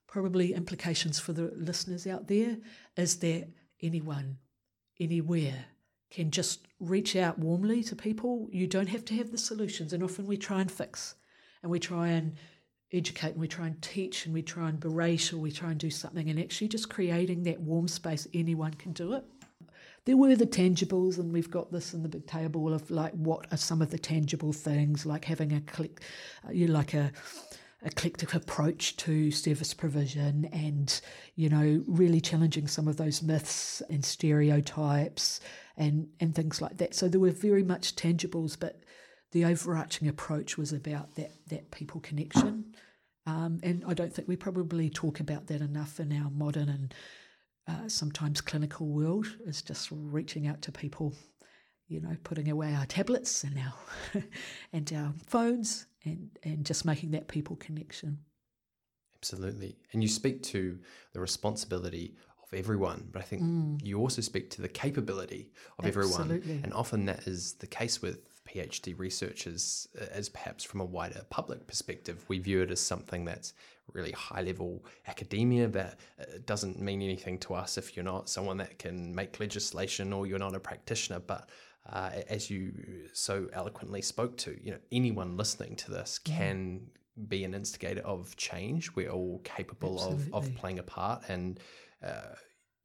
probably 0.05 0.53
implications 0.53 1.19
for 1.19 1.33
the 1.33 1.51
listeners 1.55 2.05
out 2.05 2.27
there 2.27 2.57
is 2.97 3.17
that 3.17 3.47
anyone, 3.81 4.37
anywhere, 4.99 5.65
can 6.09 6.31
just 6.31 6.67
reach 6.79 7.15
out 7.15 7.39
warmly 7.39 7.83
to 7.83 7.95
people. 7.95 8.47
You 8.51 8.67
don't 8.67 8.87
have 8.87 9.05
to 9.05 9.15
have 9.15 9.31
the 9.31 9.37
solutions. 9.37 9.93
And 9.93 10.03
often 10.03 10.25
we 10.25 10.37
try 10.37 10.61
and 10.61 10.71
fix 10.71 11.15
and 11.61 11.71
we 11.71 11.79
try 11.79 12.09
and 12.09 12.35
educate 12.93 13.31
and 13.31 13.41
we 13.41 13.47
try 13.47 13.67
and 13.67 13.81
teach 13.81 14.25
and 14.25 14.33
we 14.33 14.41
try 14.41 14.69
and 14.69 14.79
berate 14.79 15.33
or 15.33 15.37
we 15.37 15.51
try 15.51 15.71
and 15.71 15.79
do 15.79 15.89
something. 15.89 16.29
And 16.29 16.39
actually, 16.39 16.69
just 16.69 16.89
creating 16.89 17.43
that 17.43 17.59
warm 17.59 17.87
space, 17.87 18.27
anyone 18.33 18.73
can 18.73 18.93
do 18.93 19.13
it. 19.13 19.23
There 20.05 20.17
were 20.17 20.35
the 20.35 20.45
tangibles, 20.45 21.17
and 21.17 21.33
we've 21.33 21.49
got 21.49 21.71
this 21.71 21.95
in 21.95 22.03
the 22.03 22.09
big 22.09 22.27
table 22.27 22.71
of 22.71 22.91
like 22.91 23.13
what 23.13 23.47
are 23.51 23.57
some 23.57 23.81
of 23.81 23.89
the 23.89 23.97
tangible 23.97 24.53
things, 24.53 25.03
like 25.03 25.25
having 25.25 25.51
a 25.51 25.61
click, 25.61 26.01
uh, 26.47 26.51
you 26.51 26.67
like 26.67 26.93
a 26.93 27.11
eclectic 27.85 28.33
approach 28.33 28.97
to 28.97 29.31
service 29.31 29.73
provision 29.73 30.45
and, 30.51 30.99
you 31.35 31.49
know, 31.49 31.83
really 31.87 32.19
challenging 32.19 32.67
some 32.67 32.87
of 32.87 32.97
those 32.97 33.21
myths 33.21 33.81
and 33.89 34.03
stereotypes 34.03 35.39
and, 35.77 36.07
and 36.19 36.33
things 36.33 36.61
like 36.61 36.77
that. 36.77 36.95
So 36.95 37.07
there 37.07 37.19
were 37.19 37.31
very 37.31 37.63
much 37.63 37.95
tangibles, 37.95 38.57
but 38.59 38.81
the 39.31 39.45
overarching 39.45 40.07
approach 40.07 40.57
was 40.57 40.73
about 40.73 41.15
that, 41.15 41.31
that 41.49 41.71
people 41.71 42.01
connection. 42.01 42.73
Um, 43.27 43.59
and 43.63 43.83
I 43.87 43.93
don't 43.93 44.13
think 44.13 44.27
we 44.27 44.35
probably 44.35 44.89
talk 44.89 45.19
about 45.19 45.47
that 45.47 45.61
enough 45.61 45.99
in 45.99 46.11
our 46.11 46.29
modern 46.29 46.69
and 46.69 46.93
uh, 47.67 47.89
sometimes 47.89 48.41
clinical 48.41 48.87
world, 48.87 49.27
is 49.47 49.61
just 49.61 49.89
reaching 49.91 50.47
out 50.47 50.61
to 50.63 50.71
people, 50.71 51.13
you 51.87 51.99
know, 51.99 52.15
putting 52.23 52.49
away 52.49 52.73
our 52.75 52.85
tablets 52.85 53.43
and 53.43 53.57
our, 53.57 54.23
and 54.73 54.91
our 54.93 55.13
phones 55.25 55.87
and, 56.05 56.29
and 56.43 56.65
just 56.65 56.85
making 56.85 57.11
that 57.11 57.27
people 57.27 57.55
connection. 57.57 58.19
Absolutely. 59.17 59.75
And 59.91 60.03
you 60.03 60.09
speak 60.09 60.43
to 60.43 60.77
the 61.13 61.19
responsibility 61.19 62.15
of 62.43 62.57
everyone, 62.57 63.07
but 63.11 63.21
I 63.21 63.25
think 63.25 63.41
mm. 63.41 63.83
you 63.83 63.99
also 63.99 64.21
speak 64.21 64.49
to 64.51 64.61
the 64.61 64.69
capability 64.69 65.49
of 65.79 65.85
Absolutely. 65.85 66.37
everyone. 66.37 66.61
And 66.63 66.73
often 66.73 67.05
that 67.05 67.27
is 67.27 67.53
the 67.53 67.67
case 67.67 68.01
with 68.01 68.19
PhD 68.47 68.97
researchers, 68.97 69.87
as 70.11 70.29
perhaps 70.29 70.63
from 70.63 70.79
a 70.79 70.85
wider 70.85 71.21
public 71.29 71.65
perspective. 71.65 72.23
We 72.27 72.39
view 72.39 72.61
it 72.61 72.71
as 72.71 72.79
something 72.79 73.25
that's 73.25 73.53
really 73.91 74.11
high 74.11 74.41
level 74.41 74.85
academia 75.07 75.67
that 75.67 75.99
uh, 76.19 76.25
doesn't 76.45 76.79
mean 76.79 77.01
anything 77.01 77.37
to 77.39 77.53
us 77.53 77.77
if 77.77 77.95
you're 77.95 78.05
not 78.05 78.29
someone 78.29 78.57
that 78.57 78.77
can 78.79 79.13
make 79.13 79.39
legislation 79.39 80.13
or 80.13 80.27
you're 80.27 80.39
not 80.39 80.55
a 80.55 80.59
practitioner. 80.59 81.19
But 81.19 81.49
uh, 81.91 82.09
as 82.29 82.49
you 82.49 82.73
so 83.13 83.47
eloquently 83.53 84.01
spoke 84.01 84.37
to, 84.37 84.57
you 84.61 84.71
know, 84.71 84.79
anyone 84.91 85.37
listening 85.37 85.75
to 85.75 85.91
this 85.91 86.19
can 86.19 86.81
be 87.27 87.43
an 87.43 87.53
instigator 87.53 88.01
of 88.01 88.35
change. 88.35 88.93
We're 88.95 89.11
all 89.11 89.39
capable 89.43 90.01
of, 90.01 90.33
of 90.33 90.53
playing 90.55 90.79
a 90.79 90.83
part, 90.83 91.23
and 91.29 91.59
uh, 92.03 92.35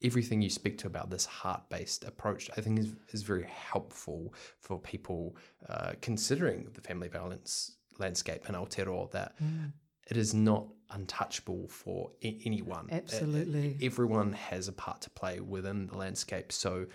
everything 0.02 0.40
you 0.42 0.50
speak 0.50 0.78
to 0.78 0.86
about 0.86 1.10
this 1.10 1.26
heart 1.26 1.62
based 1.68 2.04
approach, 2.04 2.50
I 2.56 2.60
think, 2.60 2.78
is, 2.78 2.92
is 3.10 3.22
very 3.22 3.46
helpful 3.46 4.34
for 4.58 4.78
people 4.78 5.36
uh, 5.68 5.92
considering 6.00 6.68
the 6.74 6.80
family 6.80 7.08
violence 7.08 7.76
landscape 7.98 8.48
in 8.48 8.54
Aotearoa 8.54 9.10
that 9.12 9.34
mm. 9.42 9.72
it 10.10 10.16
is 10.16 10.34
not 10.34 10.66
untouchable 10.90 11.68
for 11.68 12.10
anyone. 12.22 12.88
Absolutely. 12.90 13.78
everyone 13.82 14.32
has 14.32 14.68
a 14.68 14.72
part 14.72 15.00
to 15.02 15.10
play 15.10 15.40
within 15.40 15.86
the 15.86 15.96
landscape. 15.96 16.52
So, 16.52 16.86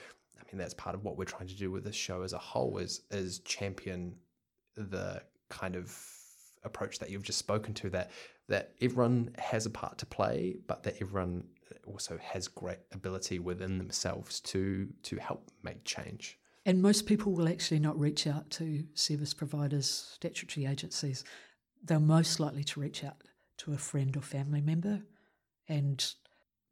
Mean, 0.55 0.61
that's 0.61 0.73
part 0.73 0.95
of 0.95 1.03
what 1.03 1.17
we're 1.17 1.25
trying 1.25 1.47
to 1.47 1.55
do 1.55 1.69
with 1.69 1.83
this 1.83 1.95
show 1.95 2.21
as 2.21 2.31
a 2.31 2.37
whole 2.37 2.77
is, 2.77 3.01
is 3.11 3.39
champion 3.39 4.15
the 4.77 5.21
kind 5.49 5.75
of 5.75 5.93
approach 6.63 6.97
that 6.99 7.09
you've 7.09 7.23
just 7.23 7.39
spoken 7.39 7.73
to 7.73 7.89
that 7.89 8.11
that 8.47 8.73
everyone 8.81 9.31
has 9.37 9.65
a 9.65 9.69
part 9.69 9.97
to 9.97 10.05
play, 10.05 10.55
but 10.67 10.83
that 10.83 10.95
everyone 11.01 11.43
also 11.85 12.17
has 12.21 12.47
great 12.47 12.77
ability 12.93 13.39
within 13.39 13.77
themselves 13.77 14.39
to 14.41 14.87
to 15.03 15.17
help 15.17 15.51
make 15.61 15.83
change. 15.83 16.39
And 16.65 16.81
most 16.81 17.05
people 17.05 17.33
will 17.33 17.49
actually 17.49 17.79
not 17.79 17.99
reach 17.99 18.25
out 18.25 18.49
to 18.51 18.85
service 18.93 19.33
providers, 19.33 20.11
statutory 20.13 20.65
agencies. 20.65 21.25
They're 21.83 21.99
most 21.99 22.39
likely 22.39 22.63
to 22.63 22.79
reach 22.79 23.03
out 23.03 23.17
to 23.57 23.73
a 23.73 23.77
friend 23.77 24.15
or 24.15 24.21
family 24.21 24.61
member, 24.61 25.01
and 25.67 26.13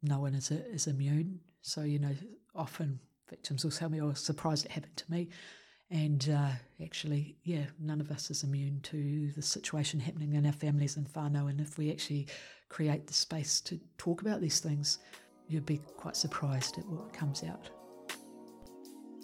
no 0.02 0.20
one 0.20 0.34
is, 0.34 0.50
is 0.50 0.86
immune. 0.86 1.40
So, 1.60 1.82
you 1.82 1.98
know, 1.98 2.14
often 2.54 3.00
victims 3.28 3.64
will 3.64 3.70
tell 3.70 3.88
me, 3.88 4.00
oh, 4.00 4.06
I 4.06 4.08
was 4.08 4.20
surprised 4.20 4.64
it 4.64 4.72
happened 4.72 4.96
to 4.96 5.10
me. 5.10 5.28
And 5.90 6.28
uh, 6.30 6.50
actually, 6.82 7.36
yeah, 7.44 7.66
none 7.78 8.00
of 8.00 8.10
us 8.10 8.30
is 8.30 8.42
immune 8.42 8.80
to 8.84 9.30
the 9.36 9.42
situation 9.42 10.00
happening 10.00 10.34
in 10.34 10.46
our 10.46 10.52
families 10.52 10.96
in 10.96 11.04
whānau. 11.04 11.50
And 11.50 11.60
if 11.60 11.78
we 11.78 11.90
actually 11.90 12.26
create 12.68 13.06
the 13.06 13.14
space 13.14 13.60
to 13.62 13.78
talk 13.98 14.22
about 14.22 14.40
these 14.40 14.60
things, 14.60 14.98
you'd 15.46 15.66
be 15.66 15.78
quite 15.96 16.16
surprised 16.16 16.78
at 16.78 16.88
what 16.88 17.12
comes 17.12 17.44
out. 17.44 17.70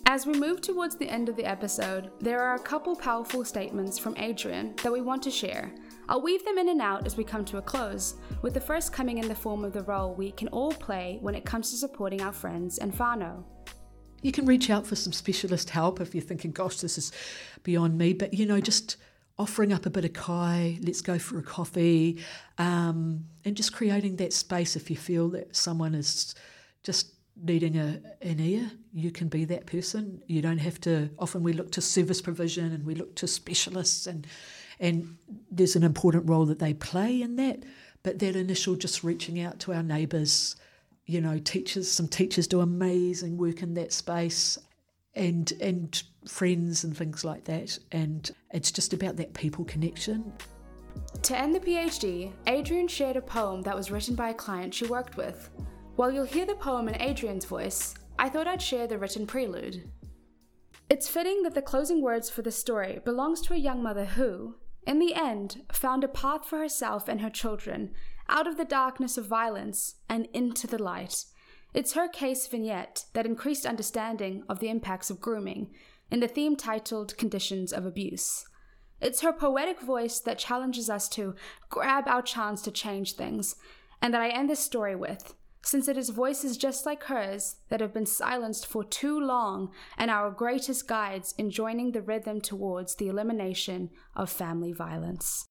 As 0.06 0.26
we 0.26 0.38
move 0.38 0.60
towards 0.60 0.96
the 0.96 1.08
end 1.08 1.28
of 1.28 1.36
the 1.36 1.44
episode, 1.44 2.10
there 2.20 2.42
are 2.42 2.56
a 2.56 2.60
couple 2.60 2.96
powerful 2.96 3.44
statements 3.44 3.96
from 3.96 4.16
Adrienne 4.16 4.74
that 4.82 4.92
we 4.92 5.00
want 5.00 5.22
to 5.22 5.30
share. 5.30 5.72
I'll 6.08 6.20
weave 6.20 6.44
them 6.44 6.58
in 6.58 6.68
and 6.68 6.82
out 6.82 7.06
as 7.06 7.16
we 7.16 7.22
come 7.22 7.44
to 7.44 7.58
a 7.58 7.62
close, 7.62 8.16
with 8.42 8.52
the 8.52 8.60
first 8.60 8.92
coming 8.92 9.18
in 9.18 9.28
the 9.28 9.34
form 9.34 9.64
of 9.64 9.72
the 9.72 9.84
role 9.84 10.12
we 10.12 10.32
can 10.32 10.48
all 10.48 10.72
play 10.72 11.18
when 11.20 11.36
it 11.36 11.44
comes 11.44 11.70
to 11.70 11.76
supporting 11.76 12.22
our 12.22 12.32
friends 12.32 12.78
and 12.78 12.92
whānau. 12.92 13.44
You 14.22 14.32
can 14.32 14.46
reach 14.46 14.70
out 14.70 14.86
for 14.86 14.96
some 14.96 15.12
specialist 15.12 15.70
help 15.70 16.00
if 16.00 16.14
you're 16.14 16.22
thinking, 16.22 16.52
gosh, 16.52 16.76
this 16.80 16.98
is 16.98 17.12
beyond 17.62 17.96
me. 17.96 18.12
But, 18.12 18.34
you 18.34 18.46
know, 18.46 18.60
just 18.60 18.96
offering 19.38 19.72
up 19.72 19.86
a 19.86 19.90
bit 19.90 20.04
of 20.04 20.12
kai, 20.12 20.78
let's 20.82 21.00
go 21.00 21.18
for 21.18 21.38
a 21.38 21.42
coffee, 21.42 22.22
um, 22.58 23.24
and 23.44 23.56
just 23.56 23.72
creating 23.72 24.16
that 24.16 24.32
space 24.32 24.76
if 24.76 24.90
you 24.90 24.96
feel 24.96 25.28
that 25.30 25.56
someone 25.56 25.94
is 25.94 26.34
just 26.82 27.14
needing 27.42 27.78
a, 27.78 27.98
an 28.20 28.38
ear, 28.38 28.70
you 28.92 29.10
can 29.10 29.28
be 29.28 29.46
that 29.46 29.64
person. 29.64 30.22
You 30.26 30.42
don't 30.42 30.58
have 30.58 30.78
to, 30.82 31.08
often 31.18 31.42
we 31.42 31.54
look 31.54 31.72
to 31.72 31.80
service 31.80 32.20
provision 32.20 32.72
and 32.72 32.84
we 32.84 32.94
look 32.94 33.14
to 33.16 33.26
specialists, 33.26 34.06
and, 34.06 34.26
and 34.78 35.16
there's 35.50 35.74
an 35.74 35.84
important 35.84 36.28
role 36.28 36.44
that 36.46 36.58
they 36.58 36.74
play 36.74 37.22
in 37.22 37.36
that. 37.36 37.62
But 38.02 38.18
that 38.18 38.36
initial 38.36 38.74
just 38.74 39.02
reaching 39.02 39.40
out 39.40 39.58
to 39.60 39.72
our 39.72 39.82
neighbours, 39.82 40.56
you 41.10 41.20
know, 41.20 41.38
teachers, 41.38 41.90
some 41.90 42.06
teachers 42.06 42.46
do 42.46 42.60
amazing 42.60 43.36
work 43.36 43.62
in 43.62 43.74
that 43.74 43.92
space 43.92 44.56
and 45.16 45.52
and 45.60 46.02
friends 46.28 46.84
and 46.84 46.96
things 46.96 47.24
like 47.24 47.44
that. 47.44 47.76
And 47.90 48.30
it's 48.52 48.70
just 48.70 48.92
about 48.92 49.16
that 49.16 49.34
people 49.34 49.64
connection. 49.64 50.32
To 51.22 51.36
end 51.36 51.54
the 51.54 51.60
PhD, 51.60 52.32
Adrienne 52.46 52.86
shared 52.86 53.16
a 53.16 53.20
poem 53.20 53.62
that 53.62 53.74
was 53.74 53.90
written 53.90 54.14
by 54.14 54.30
a 54.30 54.34
client 54.34 54.72
she 54.72 54.86
worked 54.86 55.16
with. 55.16 55.50
While 55.96 56.12
you'll 56.12 56.24
hear 56.24 56.46
the 56.46 56.54
poem 56.54 56.88
in 56.88 57.00
Adrienne's 57.02 57.44
voice, 57.44 57.94
I 58.18 58.28
thought 58.28 58.46
I'd 58.46 58.62
share 58.62 58.86
the 58.86 58.98
written 58.98 59.26
prelude. 59.26 59.90
It's 60.88 61.08
fitting 61.08 61.42
that 61.42 61.54
the 61.54 61.62
closing 61.62 62.02
words 62.02 62.30
for 62.30 62.42
the 62.42 62.52
story 62.52 63.00
belongs 63.04 63.40
to 63.42 63.54
a 63.54 63.58
young 63.58 63.82
mother 63.82 64.04
who, 64.04 64.56
in 64.86 65.00
the 65.00 65.14
end, 65.14 65.62
found 65.72 66.04
a 66.04 66.08
path 66.08 66.46
for 66.46 66.58
herself 66.58 67.08
and 67.08 67.20
her 67.20 67.30
children 67.30 67.92
out 68.30 68.46
of 68.46 68.56
the 68.56 68.64
darkness 68.64 69.18
of 69.18 69.26
violence 69.26 69.96
and 70.08 70.28
into 70.32 70.66
the 70.66 70.82
light. 70.82 71.24
It's 71.74 71.92
her 71.92 72.08
case 72.08 72.46
vignette 72.46 73.04
that 73.12 73.26
increased 73.26 73.66
understanding 73.66 74.44
of 74.48 74.60
the 74.60 74.70
impacts 74.70 75.10
of 75.10 75.20
grooming 75.20 75.70
in 76.10 76.20
the 76.20 76.28
theme 76.28 76.56
titled 76.56 77.16
Conditions 77.16 77.72
of 77.72 77.84
Abuse. 77.84 78.46
It's 79.00 79.20
her 79.20 79.32
poetic 79.32 79.80
voice 79.80 80.20
that 80.20 80.38
challenges 80.38 80.88
us 80.88 81.08
to 81.10 81.34
grab 81.68 82.04
our 82.06 82.22
chance 82.22 82.62
to 82.62 82.70
change 82.70 83.14
things, 83.14 83.56
and 84.02 84.12
that 84.14 84.20
I 84.22 84.28
end 84.28 84.50
this 84.50 84.60
story 84.60 84.94
with, 84.96 85.34
since 85.62 85.88
it 85.88 85.96
is 85.96 86.10
voices 86.10 86.56
just 86.56 86.86
like 86.86 87.04
hers 87.04 87.56
that 87.68 87.80
have 87.80 87.94
been 87.94 88.06
silenced 88.06 88.66
for 88.66 88.82
too 88.84 89.18
long 89.18 89.70
and 89.96 90.10
our 90.10 90.30
greatest 90.30 90.86
guides 90.88 91.34
in 91.38 91.50
joining 91.50 91.92
the 91.92 92.02
rhythm 92.02 92.40
towards 92.40 92.96
the 92.96 93.08
elimination 93.08 93.90
of 94.14 94.30
family 94.30 94.72
violence. 94.72 95.46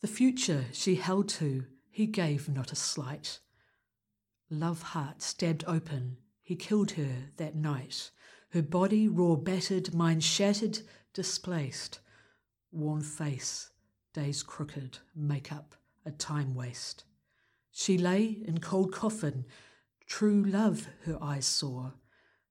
The 0.00 0.08
future 0.08 0.64
she 0.72 0.94
held 0.94 1.28
to, 1.30 1.66
he 1.90 2.06
gave 2.06 2.48
not 2.48 2.72
a 2.72 2.76
slight. 2.76 3.40
Love 4.48 4.80
heart 4.82 5.20
stabbed 5.20 5.64
open, 5.66 6.16
he 6.42 6.56
killed 6.56 6.92
her 6.92 7.30
that 7.36 7.54
night. 7.54 8.10
Her 8.50 8.62
body 8.62 9.08
raw 9.08 9.36
battered, 9.36 9.94
mind 9.94 10.24
shattered, 10.24 10.80
displaced. 11.12 12.00
Worn 12.72 13.02
face, 13.02 13.70
days 14.14 14.42
crooked, 14.42 14.98
makeup 15.14 15.74
a 16.06 16.10
time 16.10 16.54
waste. 16.54 17.04
She 17.70 17.98
lay 17.98 18.24
in 18.24 18.58
cold 18.58 18.92
coffin, 18.92 19.44
true 20.06 20.42
love 20.42 20.88
her 21.04 21.18
eyes 21.22 21.46
saw, 21.46 21.90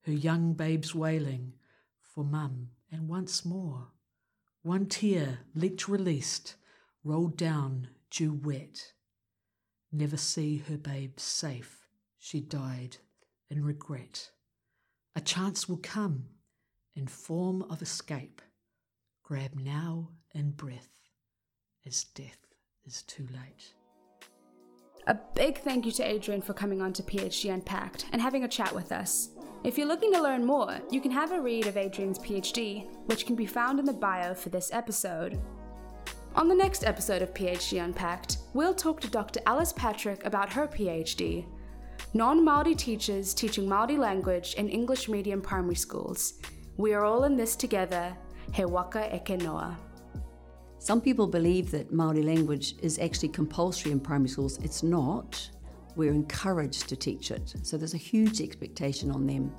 her 0.04 0.12
young 0.12 0.54
babes 0.54 0.94
wailing 0.94 1.54
for 2.02 2.24
mum, 2.24 2.70
and 2.92 3.10
once 3.10 3.44
more. 3.44 3.88
One 4.62 4.86
tear 4.86 5.40
leaked 5.56 5.88
released, 5.88 6.56
rolled 7.10 7.36
down, 7.36 7.88
dew 8.12 8.32
wet. 8.32 8.94
Never 9.92 10.16
see 10.16 10.64
her 10.70 10.78
babe 10.78 11.20
safe, 11.20 11.88
she 12.20 12.40
died 12.40 12.98
in 13.50 13.66
regret. 13.66 14.30
A 15.16 15.22
chance 15.22 15.68
will 15.68 15.78
come 15.78 16.26
in 16.96 17.08
form 17.08 17.64
of 17.64 17.82
escape. 17.82 18.44
Grab 19.24 19.56
now 19.56 20.10
in 20.36 20.52
breath, 20.52 20.90
as 21.84 22.04
death 22.04 22.46
is 22.86 23.02
too 23.02 23.28
late. 23.32 23.74
A 25.08 25.18
big 25.34 25.58
thank 25.58 25.88
you 25.88 25.92
to 25.94 26.08
Adrienne 26.08 26.44
for 26.44 26.54
coming 26.54 26.80
on 26.80 26.94
to 26.94 27.02
PhD 27.02 27.52
Unpacked 27.52 28.06
and 28.12 28.22
having 28.22 28.44
a 28.44 28.48
chat 28.48 28.74
with 28.76 28.92
us. 28.92 29.30
If 29.64 29.80
you're 29.80 29.88
looking 29.88 30.14
to 30.14 30.22
learn 30.22 30.46
more, 30.46 30.80
you 30.92 31.02
can 31.02 31.10
have 31.10 31.32
a 31.32 31.42
read 31.42 31.66
of 31.66 31.76
Adrienne's 31.76 32.20
PhD, 32.20 32.88
which 33.08 33.26
can 33.26 33.36
be 33.36 33.48
found 33.48 33.80
in 33.80 33.86
the 33.86 33.94
bio 33.94 34.36
for 34.36 34.50
this 34.50 34.72
episode. 34.72 35.42
On 36.40 36.48
the 36.48 36.56
next 36.56 36.86
episode 36.86 37.22
of 37.22 37.34
PhD 37.34 37.84
Unpacked, 37.84 38.38
we'll 38.54 38.74
talk 38.74 39.02
to 39.02 39.10
Dr. 39.10 39.42
Alice 39.46 39.74
Patrick 39.74 40.26
about 40.26 40.54
her 40.54 40.68
PhD. 40.68 41.46
Non 42.14 42.40
Māori 42.46 42.78
teachers 42.78 43.34
teaching 43.34 43.68
Māori 43.68 43.98
language 43.98 44.54
in 44.54 44.70
English 44.70 45.10
medium 45.10 45.42
primary 45.42 45.76
schools. 45.76 46.36
We 46.78 46.94
are 46.94 47.04
all 47.04 47.26
in 47.26 47.36
this 47.36 47.58
together. 47.58 48.16
He 48.54 48.64
waka 48.64 49.14
eke 49.14 49.38
noa. 49.42 49.78
Some 50.78 51.02
people 51.02 51.28
believe 51.28 51.72
that 51.72 51.92
Māori 51.92 52.24
language 52.24 52.76
is 52.82 53.00
actually 53.00 53.30
compulsory 53.30 53.92
in 53.92 54.00
primary 54.00 54.30
schools. 54.30 54.60
It's 54.60 54.82
not. 54.82 55.50
We're 55.98 56.14
encouraged 56.14 56.88
to 56.88 56.96
teach 56.96 57.32
it. 57.32 57.54
So 57.64 57.76
there's 57.76 57.96
a 57.96 58.06
huge 58.14 58.40
expectation 58.40 59.12
on 59.12 59.28
them. 59.28 59.54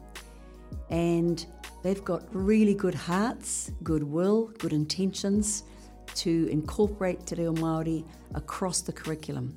And 0.88 1.44
they've 1.82 2.02
got 2.02 2.22
really 2.34 2.72
good 2.72 2.94
hearts, 2.94 3.70
goodwill, 3.82 4.46
good 4.56 4.72
intentions 4.72 5.64
to 6.16 6.48
incorporate 6.50 7.26
Te 7.26 7.36
Reo 7.36 7.52
Māori 7.52 8.04
across 8.34 8.80
the 8.80 8.92
curriculum. 8.92 9.56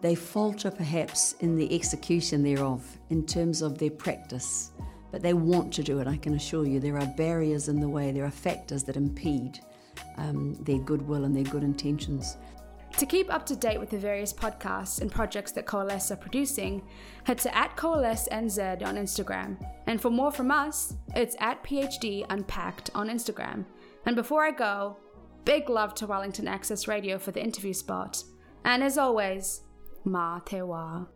They 0.00 0.14
falter 0.14 0.70
perhaps 0.70 1.34
in 1.40 1.56
the 1.56 1.74
execution 1.74 2.42
thereof 2.42 2.84
in 3.10 3.26
terms 3.26 3.60
of 3.60 3.78
their 3.78 3.90
practice, 3.90 4.70
but 5.12 5.22
they 5.22 5.34
want 5.34 5.72
to 5.74 5.82
do 5.82 5.98
it, 5.98 6.06
I 6.06 6.16
can 6.16 6.34
assure 6.34 6.66
you. 6.66 6.80
There 6.80 6.98
are 6.98 7.06
barriers 7.06 7.68
in 7.68 7.80
the 7.80 7.88
way, 7.88 8.10
there 8.10 8.24
are 8.24 8.30
factors 8.30 8.82
that 8.84 8.96
impede 8.96 9.60
um, 10.16 10.54
their 10.62 10.78
goodwill 10.78 11.24
and 11.24 11.36
their 11.36 11.44
good 11.44 11.62
intentions. 11.62 12.36
To 12.98 13.06
keep 13.06 13.32
up 13.32 13.46
to 13.46 13.56
date 13.56 13.78
with 13.78 13.90
the 13.90 13.98
various 13.98 14.32
podcasts 14.32 15.00
and 15.00 15.10
projects 15.10 15.52
that 15.52 15.64
Coalesce 15.64 16.10
are 16.10 16.16
producing, 16.16 16.82
head 17.24 17.38
to 17.38 17.56
at 17.56 17.76
CoalesceNZ 17.76 18.84
on 18.84 18.96
Instagram. 18.96 19.56
And 19.86 20.00
for 20.00 20.10
more 20.10 20.32
from 20.32 20.50
us, 20.50 20.94
it's 21.14 21.36
at 21.38 21.62
PhD 21.62 22.26
Unpacked 22.28 22.90
on 22.94 23.08
Instagram. 23.08 23.64
And 24.06 24.16
before 24.16 24.44
I 24.44 24.50
go, 24.50 24.96
big 25.44 25.68
love 25.68 25.94
to 25.96 26.06
Wellington 26.06 26.48
Access 26.48 26.88
Radio 26.88 27.18
for 27.18 27.30
the 27.30 27.42
interview 27.42 27.72
spot. 27.72 28.22
And 28.64 28.82
as 28.82 28.98
always, 28.98 29.62
Ma 30.04 30.38
Te 30.40 30.56
Wā. 30.56 31.06